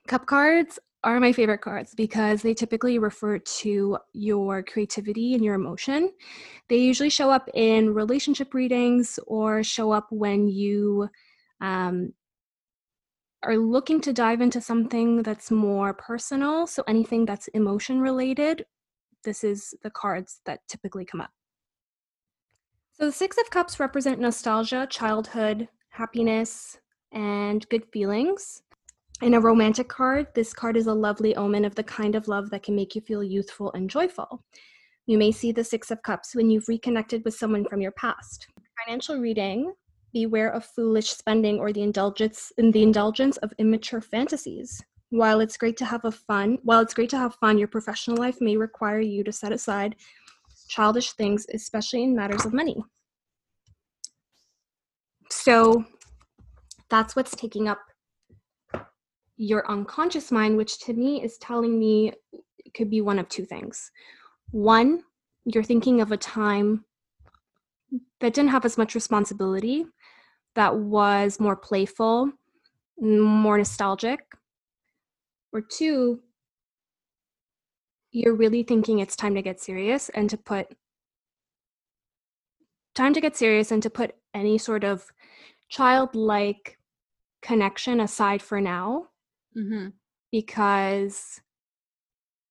Cup 0.07 0.27
cards 0.27 0.79
are 1.03 1.21
my 1.21 1.33
favorite 1.33 1.61
cards 1.61 1.95
because 1.95 2.43
they 2.43 2.55
typically 2.55 2.99
refer 2.99 3.39
to 3.39 3.99
your 4.13 4.63
creativity 4.63 5.35
and 5.35 5.45
your 5.45 5.55
emotion. 5.55 6.11
They 6.69 6.77
usually 6.77 7.11
show 7.11 7.31
up 7.31 7.49
in 7.55 7.93
relationship 7.93 8.55
readings 8.55 9.19
or 9.27 9.63
show 9.63 9.93
up 9.93 10.07
when 10.11 10.49
you 10.49 11.09
um, 11.61 12.13
are 13.45 13.57
looking 13.57 14.01
to 14.03 14.13
dive 14.13 14.41
into 14.41 14.61
something 14.61 15.23
that's 15.23 15.51
more 15.51 15.95
personal. 15.95 16.67
So, 16.67 16.83
anything 16.87 17.25
that's 17.25 17.49
emotion 17.49 18.01
related, 18.01 18.65
this 19.23 19.45
is 19.45 19.75
the 19.83 19.91
cards 19.91 20.41
that 20.47 20.61
typically 20.69 21.05
come 21.05 21.21
up. 21.21 21.31
So, 22.93 23.07
the 23.07 23.13
Six 23.13 23.39
of 23.39 23.51
Cups 23.51 23.81
represent 23.81 24.21
nostalgia, 24.21 24.87
childhood, 24.91 25.69
happiness, 25.91 26.79
and 27.13 27.69
good 27.69 27.85
feelings. 27.93 28.63
In 29.23 29.35
a 29.35 29.41
romantic 29.41 29.89
card, 29.89 30.27
this 30.35 30.53
card 30.53 30.77
is 30.77 30.87
a 30.87 30.95
lovely 30.95 31.37
omen 31.37 31.65
of 31.65 31.75
the 31.75 31.85
kind 31.85 32.15
of 32.15 32.29
love 32.29 32.51
that 32.51 32.63
can 32.63 32.75
make 32.75 32.95
you 32.95 33.01
feel 33.01 33.23
youthful 33.23 33.73
and 33.73 33.89
joyful. 33.89 34.43
You 35.07 35.19
may 35.19 35.33
see 35.33 35.53
the 35.53 35.65
Six 35.65 35.91
of 35.91 36.03
Cups 36.03 36.35
when 36.35 36.51
you've 36.51 36.69
reconnected 36.69 37.25
with 37.25 37.35
someone 37.35 37.65
from 37.65 37.81
your 37.81 37.93
past. 37.93 38.49
Financial 38.85 39.19
reading, 39.19 39.73
beware 40.15 40.51
of 40.51 40.65
foolish 40.65 41.11
spending 41.11 41.59
or 41.59 41.73
the 41.73 41.83
indulgence 41.83 42.53
in 42.57 42.71
the 42.71 42.83
indulgence 42.83 43.37
of 43.39 43.53
immature 43.59 44.01
fantasies. 44.01 44.83
While 45.11 45.41
it's 45.41 45.59
great 45.59 45.77
to 45.79 45.85
have 45.85 46.07
a 46.07 46.11
fun, 46.11 46.59
while 46.63 46.81
it's 46.81 46.95
great 46.95 47.11
to 47.11 47.19
have 47.19 47.35
fun, 47.35 47.59
your 47.59 47.69
professional 47.69 48.17
life 48.17 48.41
may 48.41 48.57
require 48.57 49.01
you 49.01 49.23
to 49.25 49.33
set 49.33 49.53
aside 49.53 49.97
childish 50.69 51.13
things, 51.13 51.47
especially 51.53 52.05
in 52.05 52.17
matters 52.17 52.47
of 52.47 52.55
money. 52.55 52.83
So 55.31 55.85
that's 56.89 57.15
what's 57.15 57.37
taking 57.37 57.69
up 57.69 57.81
your 59.37 59.69
unconscious 59.71 60.31
mind, 60.31 60.57
which 60.57 60.79
to 60.81 60.95
me 60.95 61.23
is 61.23 61.37
telling 61.39 61.79
me 61.79 62.13
could 62.75 62.89
be 62.89 63.01
one 63.01 63.19
of 63.19 63.29
two 63.29 63.45
things. 63.45 63.91
One, 64.53 65.03
you're 65.45 65.65
thinking 65.65 66.01
of 66.01 66.13
a 66.13 66.17
time 66.17 66.85
that 68.21 68.35
didn't 68.35 68.51
have 68.51 68.65
as 68.65 68.79
much 68.79 68.95
responsibility, 68.95 69.87
that 70.55 70.77
was 70.77 71.41
more 71.41 71.57
playful, 71.57 72.31
more 73.01 73.59
nostalgic. 73.59 74.21
Or 75.53 75.61
two, 75.61 76.21
you're 78.11 78.35
really 78.35 78.63
thinking 78.63 78.99
it's 78.99 79.17
time 79.17 79.35
to 79.35 79.43
get 79.43 79.61
serious 79.61 80.09
and 80.11 80.31
to 80.31 80.37
put 80.37 80.69
time 82.95 83.13
to 83.15 83.21
get 83.21 83.37
serious 83.37 83.73
and 83.73 83.83
to 83.83 83.91
put 83.91 84.15
any 84.33 84.57
sort 84.59 84.85
of 84.85 85.05
childlike 85.69 86.79
connection 87.43 88.01
aside 88.01 88.43
for 88.43 88.61
now 88.61 89.09
Mm-hmm. 89.57 89.91
because 90.33 91.41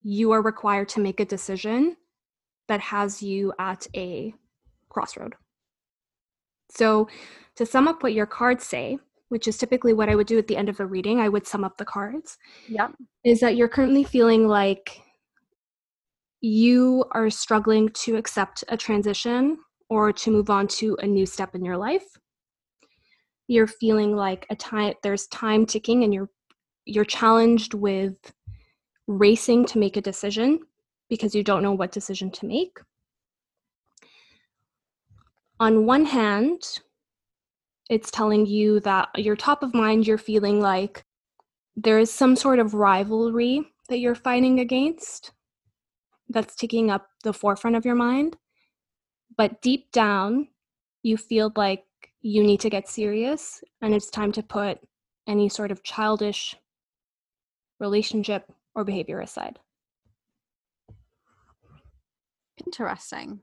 you 0.01 0.31
are 0.31 0.41
required 0.41 0.87
to 0.89 1.01
make 1.01 1.19
a 1.19 1.25
decision 1.25 1.97
that 2.69 2.79
has 2.79 3.21
you 3.21 3.53
at 3.59 3.87
a 3.93 4.33
crossroad. 4.87 5.35
So, 6.75 7.07
to 7.55 7.65
sum 7.65 7.87
up 7.87 8.01
what 8.01 8.13
your 8.13 8.25
cards 8.25 8.65
say, 8.65 8.97
which 9.29 9.47
is 9.47 9.57
typically 9.57 9.93
what 9.93 10.09
I 10.09 10.15
would 10.15 10.27
do 10.27 10.39
at 10.39 10.47
the 10.47 10.57
end 10.57 10.69
of 10.69 10.79
a 10.79 10.85
reading, 10.85 11.19
I 11.19 11.29
would 11.29 11.45
sum 11.45 11.63
up 11.63 11.77
the 11.77 11.85
cards, 11.85 12.37
Yep. 12.67 12.93
is 13.23 13.39
that 13.41 13.55
you're 13.55 13.67
currently 13.67 14.03
feeling 14.03 14.47
like 14.47 15.01
you 16.41 17.05
are 17.11 17.29
struggling 17.29 17.89
to 17.89 18.17
accept 18.17 18.63
a 18.67 18.75
transition 18.75 19.57
or 19.89 20.11
to 20.11 20.31
move 20.31 20.49
on 20.49 20.67
to 20.67 20.97
a 21.01 21.07
new 21.07 21.25
step 21.25 21.55
in 21.55 21.63
your 21.63 21.77
life. 21.77 22.05
You're 23.47 23.67
feeling 23.67 24.15
like 24.15 24.45
a 24.49 24.55
time 24.55 24.95
there's 25.03 25.27
time 25.27 25.65
ticking 25.65 26.03
and 26.03 26.13
you're 26.13 26.29
you're 26.85 27.05
challenged 27.05 27.73
with 27.73 28.15
racing 29.07 29.65
to 29.67 29.77
make 29.77 29.95
a 29.95 30.01
decision 30.01 30.59
because 31.09 31.35
you 31.35 31.43
don't 31.43 31.63
know 31.63 31.73
what 31.73 31.91
decision 31.91 32.31
to 32.31 32.45
make. 32.45 32.77
On 35.59 35.85
one 35.85 36.05
hand, 36.05 36.61
it's 37.89 38.11
telling 38.11 38.45
you 38.45 38.79
that 38.81 39.09
you're 39.15 39.35
top 39.35 39.63
of 39.63 39.73
mind, 39.73 40.07
you're 40.07 40.17
feeling 40.17 40.59
like 40.59 41.03
there 41.75 41.99
is 41.99 42.11
some 42.11 42.35
sort 42.35 42.59
of 42.59 42.73
rivalry 42.73 43.61
that 43.89 43.99
you're 43.99 44.15
fighting 44.15 44.59
against 44.59 45.31
that's 46.29 46.55
taking 46.55 46.89
up 46.89 47.07
the 47.23 47.33
forefront 47.33 47.75
of 47.75 47.85
your 47.85 47.95
mind. 47.95 48.37
But 49.35 49.61
deep 49.61 49.91
down, 49.91 50.47
you 51.01 51.17
feel 51.17 51.51
like 51.55 51.83
you 52.21 52.43
need 52.43 52.61
to 52.61 52.69
get 52.69 52.87
serious 52.87 53.63
and 53.81 53.93
it's 53.93 54.09
time 54.09 54.31
to 54.33 54.43
put 54.43 54.79
any 55.27 55.49
sort 55.49 55.71
of 55.71 55.83
childish 55.83 56.55
relationship 57.79 58.51
or 58.75 58.83
behavior 58.83 59.19
aside. 59.19 59.59
Interesting. 62.65 63.41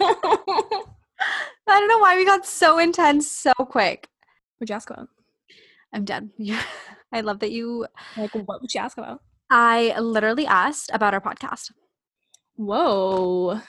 I 0.00 0.84
don't 1.66 1.88
know 1.88 1.98
why 1.98 2.16
we 2.16 2.24
got 2.24 2.46
so 2.46 2.78
intense 2.78 3.30
so 3.30 3.52
quick. 3.52 4.08
What'd 4.58 4.70
you 4.70 4.76
ask 4.76 4.90
about? 4.90 5.08
I'm 5.92 6.04
dead. 6.04 6.30
I 7.12 7.20
love 7.20 7.40
that 7.40 7.50
you. 7.50 7.86
Like, 8.16 8.34
what 8.34 8.60
would 8.60 8.72
you 8.72 8.80
ask 8.80 8.96
about? 8.98 9.20
I 9.50 9.98
literally 9.98 10.46
asked 10.46 10.90
about 10.92 11.12
our 11.12 11.20
podcast. 11.20 11.72
Whoa. 12.56 13.60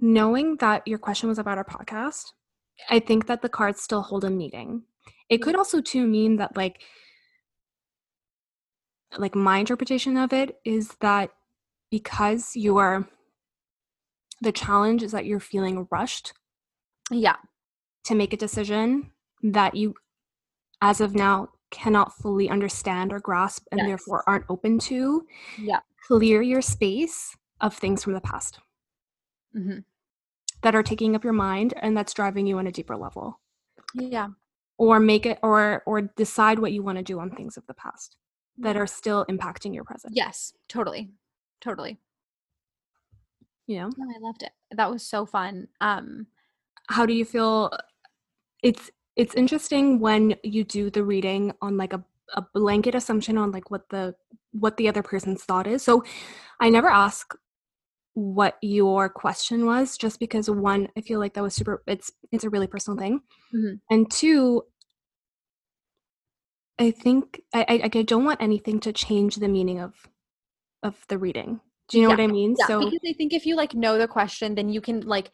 Knowing 0.00 0.56
that 0.56 0.86
your 0.86 0.98
question 0.98 1.28
was 1.28 1.38
about 1.38 1.58
our 1.58 1.64
podcast, 1.64 2.32
I 2.88 2.98
think 2.98 3.26
that 3.26 3.42
the 3.42 3.48
cards 3.48 3.82
still 3.82 4.02
hold 4.02 4.24
a 4.24 4.30
meaning. 4.30 4.82
It 5.28 5.38
could 5.38 5.56
also 5.56 5.80
too 5.80 6.06
mean 6.06 6.36
that 6.36 6.56
like 6.56 6.82
like 9.18 9.34
my 9.34 9.58
interpretation 9.58 10.16
of 10.16 10.32
it 10.32 10.58
is 10.64 10.94
that 11.00 11.30
because 11.90 12.54
you 12.54 12.78
are 12.78 13.08
the 14.40 14.52
challenge 14.52 15.02
is 15.02 15.12
that 15.12 15.26
you're 15.26 15.40
feeling 15.40 15.86
rushed 15.90 16.32
Yeah. 17.10 17.36
to 18.04 18.14
make 18.14 18.32
a 18.32 18.36
decision 18.36 19.12
that 19.42 19.74
you 19.74 19.94
as 20.82 21.00
of 21.00 21.14
now 21.14 21.48
cannot 21.70 22.14
fully 22.16 22.48
understand 22.48 23.12
or 23.12 23.20
grasp 23.20 23.66
and 23.70 23.78
Yes. 23.78 23.86
therefore 23.86 24.24
aren't 24.26 24.46
open 24.48 24.78
to 24.80 25.26
Yeah. 25.58 25.80
clear 26.06 26.42
your 26.42 26.62
space 26.62 27.36
of 27.60 27.76
things 27.76 28.02
from 28.02 28.14
the 28.14 28.20
past 28.20 28.58
mm-hmm. 29.54 29.80
that 30.62 30.74
are 30.74 30.82
taking 30.82 31.14
up 31.14 31.22
your 31.24 31.32
mind 31.34 31.74
and 31.76 31.96
that's 31.96 32.14
driving 32.14 32.46
you 32.46 32.58
on 32.58 32.66
a 32.66 32.72
deeper 32.72 32.96
level 32.96 33.40
Yeah. 33.94 34.28
or 34.78 34.98
make 35.00 35.26
it 35.26 35.38
or 35.42 35.82
or 35.86 36.00
decide 36.00 36.58
what 36.58 36.72
you 36.72 36.82
want 36.82 36.96
to 36.98 37.04
do 37.04 37.20
on 37.20 37.30
things 37.30 37.56
of 37.56 37.66
the 37.66 37.74
past 37.74 38.16
that 38.58 38.76
are 38.76 38.86
still 38.86 39.24
impacting 39.26 39.74
your 39.74 39.84
present 39.84 40.14
Yes. 40.16 40.54
Totally. 40.68 41.10
Totally. 41.60 41.98
You 43.70 43.78
know 43.78 43.90
No, 43.96 44.06
I 44.16 44.18
loved 44.20 44.42
it. 44.42 44.52
That 44.72 44.90
was 44.90 45.02
so 45.06 45.24
fun. 45.26 45.68
Um, 45.80 46.26
how 46.88 47.06
do 47.06 47.12
you 47.12 47.24
feel 47.24 47.70
it's 48.62 48.90
it's 49.16 49.34
interesting 49.34 50.00
when 50.00 50.34
you 50.42 50.64
do 50.64 50.90
the 50.90 51.04
reading 51.04 51.52
on 51.62 51.76
like 51.76 51.92
a, 51.92 52.02
a 52.34 52.42
blanket 52.54 52.94
assumption 52.94 53.38
on 53.38 53.52
like 53.52 53.70
what 53.70 53.88
the 53.90 54.14
what 54.52 54.76
the 54.76 54.88
other 54.88 55.02
person's 55.02 55.44
thought 55.44 55.66
is 55.66 55.82
so 55.82 56.02
i 56.60 56.68
never 56.68 56.88
ask 56.88 57.34
what 58.14 58.56
your 58.60 59.08
question 59.08 59.66
was 59.66 59.96
just 59.96 60.18
because 60.18 60.50
one 60.50 60.88
i 60.96 61.00
feel 61.00 61.20
like 61.20 61.34
that 61.34 61.42
was 61.42 61.54
super 61.54 61.82
it's 61.86 62.10
it's 62.32 62.44
a 62.44 62.50
really 62.50 62.66
personal 62.66 62.98
thing 62.98 63.20
Mhm. 63.54 63.80
and 63.90 64.10
two 64.10 64.62
i 66.78 66.90
think 66.90 67.40
I, 67.54 67.64
I 67.68 67.80
i 68.00 68.02
don't 68.02 68.24
want 68.24 68.42
anything 68.42 68.80
to 68.80 68.92
change 68.92 69.36
the 69.36 69.48
meaning 69.48 69.80
of 69.80 69.94
of 70.82 71.04
the 71.08 71.18
reading 71.18 71.60
do 71.90 71.98
you 71.98 72.04
know 72.04 72.10
Yeah, 72.10 72.14
what 72.14 72.20
i 72.20 72.26
mean 72.26 72.56
yeah, 72.56 72.66
so 72.66 72.78
because 72.80 73.00
I 73.06 73.12
think 73.12 73.32
if 73.32 73.44
you 73.46 73.56
like 73.56 73.74
know 73.74 73.98
the 73.98 74.08
question, 74.08 74.54
then 74.54 74.68
you 74.68 74.80
can 74.80 75.00
like 75.02 75.30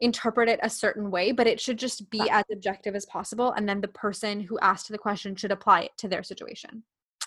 interpret 0.00 0.48
it 0.48 0.60
a 0.62 0.68
certain 0.70 1.10
way, 1.10 1.32
but 1.32 1.46
it 1.46 1.60
should 1.60 1.78
just 1.78 2.10
be 2.10 2.28
as 2.30 2.44
objective 2.52 2.94
as 2.94 3.06
possible. 3.06 3.52
And 3.52 3.68
then 3.68 3.80
the 3.80 3.88
person 3.88 4.40
who 4.40 4.58
asked 4.60 4.88
the 4.90 4.98
question 4.98 5.34
should 5.34 5.52
apply 5.52 5.82
it 5.82 5.92
to 5.98 6.08
their 6.08 6.22
situation. 6.22 6.82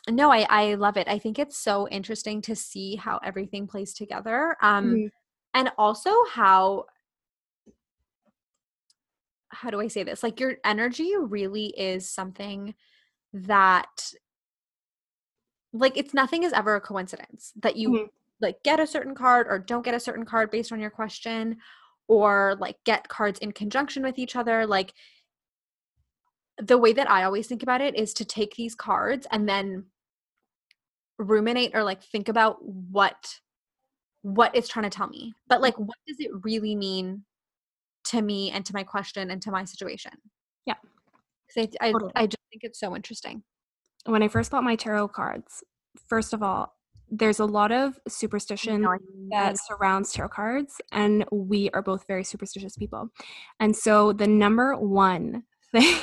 No, 0.08 0.32
I, 0.32 0.46
I 0.50 0.74
love 0.76 0.96
it. 0.98 1.08
I 1.08 1.18
think 1.20 1.40
it's 1.40 1.58
so 1.58 1.88
interesting 1.90 2.42
to 2.44 2.56
see 2.56 2.96
how 2.96 3.20
everything 3.24 3.68
plays 3.68 3.94
together. 3.94 4.56
Um, 4.62 4.86
Mhm. 4.86 5.12
and 5.54 5.72
also 5.78 6.12
how 6.32 6.86
how 9.52 9.72
do 9.72 9.82
I 9.82 9.88
say 9.88 10.04
this? 10.04 10.22
Like 10.22 10.40
your 10.40 10.58
energy 10.64 11.12
really 11.18 11.74
is 11.76 12.08
something 12.08 12.76
that 13.34 14.14
like 15.74 15.98
it's 15.98 16.14
nothing 16.14 16.44
is 16.44 16.54
ever 16.54 16.76
a 16.76 16.82
coincidence 16.82 17.52
that 17.56 17.76
you 17.76 17.90
Mhm. 17.92 18.10
Like 18.42 18.62
get 18.64 18.80
a 18.80 18.88
certain 18.88 19.16
card 19.16 19.48
or 19.50 19.60
don't 19.60 19.86
get 19.86 19.94
a 19.94 20.00
certain 20.00 20.26
card 20.26 20.52
based 20.52 20.72
on 20.72 20.80
your 20.80 20.90
question 20.90 21.58
or 22.08 22.56
like 22.60 22.78
get 22.86 23.08
cards 23.08 23.40
in 23.40 23.52
conjunction 23.52 24.04
with 24.04 24.18
each 24.18 24.36
other 24.36 24.66
like 24.66 24.94
the 26.58 26.78
way 26.78 26.94
that 26.94 27.10
I 27.10 27.24
always 27.24 27.48
think 27.48 27.64
about 27.64 27.82
it 27.82 27.96
is 27.96 28.14
to 28.16 28.26
take 28.26 28.56
these 28.56 28.76
cards 28.76 29.26
and 29.32 29.48
then 29.48 29.86
ruminate 31.18 31.72
or 31.74 31.84
like 31.84 32.04
think 32.04 32.30
about 32.30 32.58
what 32.64 33.40
what 34.22 34.54
it's 34.54 34.68
trying 34.68 34.84
to 34.84 34.90
tell 34.90 35.08
me. 35.08 35.34
But 35.48 35.62
like 35.62 35.78
what 35.80 35.98
does 36.08 36.18
it 36.20 36.32
really 36.44 36.76
mean 36.76 37.24
to 38.06 38.22
me 38.22 38.52
and 38.52 38.66
to 38.66 38.74
my 38.74 38.84
question 38.84 39.32
and 39.32 39.42
to 39.42 39.52
my 39.52 39.64
situation? 39.66 40.12
Yeah. 40.66 40.76
I 41.58 41.68
I, 41.80 41.92
Totally. 41.92 42.12
I 42.16 42.28
just 42.28 42.38
think 42.52 42.64
it's 42.64 42.80
so 42.80 42.96
interesting. 42.96 43.44
when 44.06 44.24
i 44.24 44.28
first 44.28 44.52
bought 44.52 44.64
my 44.64 44.76
tarot 44.76 45.10
cards 45.10 45.64
first 46.08 46.34
of 46.34 46.42
all 46.44 46.74
there's 47.12 47.40
a 47.40 47.46
lot 47.46 47.72
of 47.72 48.00
superstition 48.08 48.82
No, 48.82 48.98
that 49.32 49.58
surrounds 49.58 50.12
tarot 50.14 50.30
cards 50.30 50.76
and 50.92 51.26
we 51.32 51.70
are 51.72 51.82
both 51.82 52.06
very 52.08 52.24
superstitious 52.24 52.76
people. 52.78 53.10
And 53.60 53.76
so 53.76 54.14
the 54.14 54.28
number 54.28 54.76
one 54.76 55.44
thing 55.72 55.96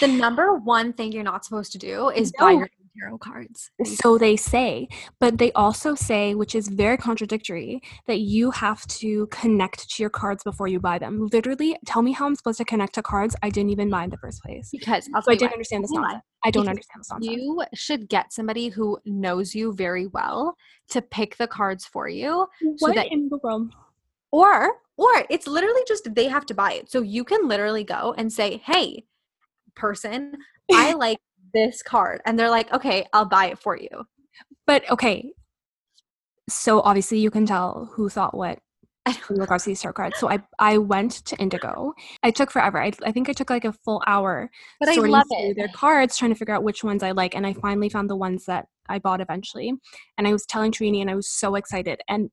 the 0.00 0.08
number 0.08 0.54
one 0.54 0.92
thing 0.92 1.12
you're 1.12 1.22
not 1.22 1.44
supposed 1.44 1.72
to 1.72 1.78
do 1.78 2.10
is 2.10 2.32
buy 2.38 2.52
your 2.52 2.68
tarot 2.98 3.18
cards. 3.18 3.70
so 3.84 4.18
they 4.18 4.36
say 4.36 4.88
but 5.20 5.38
they 5.38 5.52
also 5.52 5.94
say 5.94 6.34
which 6.34 6.54
is 6.54 6.68
very 6.68 6.96
contradictory 6.96 7.80
that 8.06 8.20
you 8.20 8.50
have 8.50 8.86
to 8.86 9.26
connect 9.28 9.88
to 9.90 10.02
your 10.02 10.10
cards 10.10 10.42
before 10.44 10.68
you 10.68 10.80
buy 10.80 10.98
them 10.98 11.28
literally 11.32 11.76
tell 11.86 12.02
me 12.02 12.12
how 12.12 12.26
i'm 12.26 12.34
supposed 12.34 12.58
to 12.58 12.64
connect 12.64 12.94
to 12.94 13.02
cards 13.02 13.34
i 13.42 13.50
didn't 13.50 13.70
even 13.70 13.90
buy 13.90 14.04
in 14.04 14.10
the 14.10 14.16
first 14.18 14.42
place 14.42 14.68
because 14.72 15.04
so 15.06 15.12
i 15.30 15.34
didn't 15.34 15.50
why. 15.50 15.54
understand 15.54 15.84
this 15.84 15.92
on. 15.92 16.02
nonsense 16.02 16.22
i 16.44 16.50
don't 16.50 16.62
Because 16.64 16.68
understand 16.70 17.00
this 17.00 17.10
nonsense 17.10 17.36
You 17.36 17.64
should 17.74 18.08
get 18.08 18.32
somebody 18.32 18.68
who 18.68 18.98
knows 19.04 19.54
you 19.54 19.72
very 19.74 20.06
well 20.06 20.56
to 20.90 21.02
pick 21.02 21.36
the 21.36 21.46
cards 21.46 21.84
for 21.84 22.08
you 22.08 22.46
so 22.62 22.72
what 22.78 22.94
that 22.94 23.12
in 23.12 23.28
the 23.28 23.38
world 23.42 23.72
or 24.30 24.72
or 24.98 25.24
it's 25.30 25.46
literally 25.46 25.82
just 25.86 26.14
they 26.14 26.26
have 26.28 26.46
to 26.46 26.54
buy 26.54 26.72
it. 26.72 26.90
So 26.90 27.02
you 27.02 27.22
can 27.24 27.46
literally 27.48 27.84
go 27.84 28.14
and 28.16 28.32
say, 28.32 28.58
"Hey, 28.64 29.04
person, 29.74 30.36
I 30.72 30.92
like 31.04 31.18
this 31.52 31.82
card." 31.82 32.20
And 32.26 32.38
they're 32.38 32.50
like, 32.50 32.72
"Okay, 32.72 33.06
I'll 33.12 33.24
buy 33.26 33.46
it 33.46 33.58
for 33.58 33.76
you." 33.76 33.88
But 34.66 34.88
okay, 34.90 35.32
so 36.48 36.80
obviously 36.80 37.18
you 37.18 37.30
can 37.30 37.46
tell 37.46 37.90
who 37.94 38.08
thought 38.08 38.36
what 38.36 38.58
I 39.06 39.16
in 39.30 39.36
regards 39.36 39.64
to 39.64 39.70
these 39.70 39.80
tarot 39.80 39.94
cards. 39.94 40.18
So 40.18 40.28
I 40.28 40.40
I 40.58 40.78
went 40.78 41.24
to 41.26 41.36
Indigo. 41.36 41.94
I 42.22 42.30
took 42.30 42.50
forever. 42.50 42.82
I, 42.82 42.92
I 43.04 43.12
think 43.12 43.28
I 43.28 43.32
took 43.32 43.50
like 43.50 43.64
a 43.64 43.72
full 43.72 44.02
hour 44.06 44.50
But 44.80 44.88
I 44.88 44.94
sorting 44.94 45.12
love 45.12 45.26
through 45.28 45.50
it. 45.50 45.56
their 45.56 45.68
cards, 45.68 46.16
trying 46.16 46.32
to 46.32 46.38
figure 46.38 46.54
out 46.54 46.64
which 46.64 46.82
ones 46.84 47.02
I 47.02 47.12
like, 47.12 47.34
and 47.34 47.46
I 47.46 47.52
finally 47.54 47.88
found 47.88 48.10
the 48.10 48.16
ones 48.16 48.46
that 48.46 48.66
I 48.88 48.98
bought 48.98 49.20
eventually. 49.20 49.72
And 50.18 50.26
I 50.26 50.32
was 50.32 50.44
telling 50.46 50.72
Tarini, 50.72 51.00
and 51.00 51.10
I 51.10 51.14
was 51.14 51.28
so 51.28 51.54
excited. 51.54 52.00
And 52.08 52.30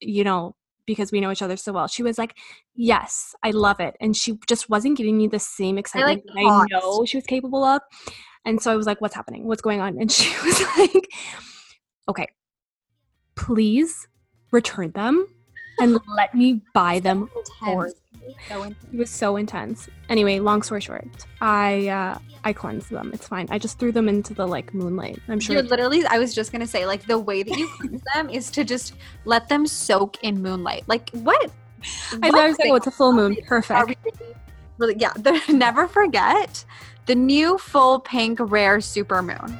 you 0.00 0.24
know, 0.24 0.54
because 0.86 1.12
we 1.12 1.20
know 1.20 1.30
each 1.30 1.42
other 1.42 1.56
so 1.56 1.72
well, 1.72 1.88
she 1.88 2.02
was 2.02 2.18
like, 2.18 2.36
"Yes, 2.74 3.34
I 3.42 3.50
love 3.50 3.80
it," 3.80 3.96
and 4.00 4.16
she 4.16 4.38
just 4.48 4.68
wasn't 4.70 4.98
giving 4.98 5.18
me 5.18 5.26
the 5.28 5.38
same 5.38 5.78
excitement 5.78 6.22
that 6.26 6.36
I 6.38 6.66
know 6.70 7.04
she 7.04 7.16
was 7.16 7.26
capable 7.26 7.64
of. 7.64 7.82
And 8.44 8.60
so 8.60 8.72
I 8.72 8.76
was 8.76 8.86
like, 8.86 9.00
"What's 9.00 9.14
happening? 9.14 9.46
What's 9.46 9.62
going 9.62 9.80
on?" 9.80 9.96
And 10.00 10.10
she 10.10 10.30
was 10.44 10.62
like, 10.76 11.08
"Okay, 12.08 12.28
please 13.34 14.08
return 14.50 14.92
them 14.92 15.26
and 15.80 15.98
let 16.16 16.34
me 16.34 16.60
buy 16.74 17.00
them 17.00 17.28
for. 17.60 17.90
So 18.48 18.62
it 18.62 18.76
was 18.92 19.10
so 19.10 19.36
intense. 19.36 19.88
Anyway, 20.08 20.38
long 20.38 20.62
story 20.62 20.80
short, 20.80 21.08
I 21.40 21.88
uh, 21.88 22.18
I 22.44 22.52
cleansed 22.52 22.90
them. 22.90 23.10
It's 23.12 23.26
fine. 23.26 23.48
I 23.50 23.58
just 23.58 23.78
threw 23.78 23.90
them 23.90 24.08
into 24.08 24.32
the 24.32 24.46
like 24.46 24.72
moonlight. 24.72 25.20
I'm 25.28 25.40
sure. 25.40 25.56
You're 25.56 25.64
literally, 25.64 26.04
I 26.06 26.18
was 26.18 26.34
just 26.34 26.52
gonna 26.52 26.66
say, 26.66 26.86
like 26.86 27.06
the 27.06 27.18
way 27.18 27.42
that 27.42 27.58
you 27.58 27.68
cleanse 27.68 28.02
them 28.14 28.30
is 28.30 28.50
to 28.52 28.64
just 28.64 28.94
let 29.24 29.48
them 29.48 29.66
soak 29.66 30.22
in 30.22 30.40
moonlight. 30.40 30.84
Like 30.86 31.10
what? 31.10 31.50
I 32.12 32.16
what 32.16 32.32
thought 32.32 32.40
I 32.40 32.48
was 32.48 32.58
like, 32.58 32.70
oh, 32.70 32.74
it's 32.76 32.86
a 32.86 32.92
full 32.92 33.12
moon. 33.12 33.36
Perfect. 33.46 33.88
really, 34.04 34.34
really, 34.78 34.96
yeah. 34.98 35.12
The, 35.16 35.40
never 35.48 35.88
forget 35.88 36.64
the 37.06 37.14
new 37.14 37.58
full 37.58 37.98
pink 38.00 38.38
rare 38.40 38.80
super 38.80 39.22
moon. 39.22 39.58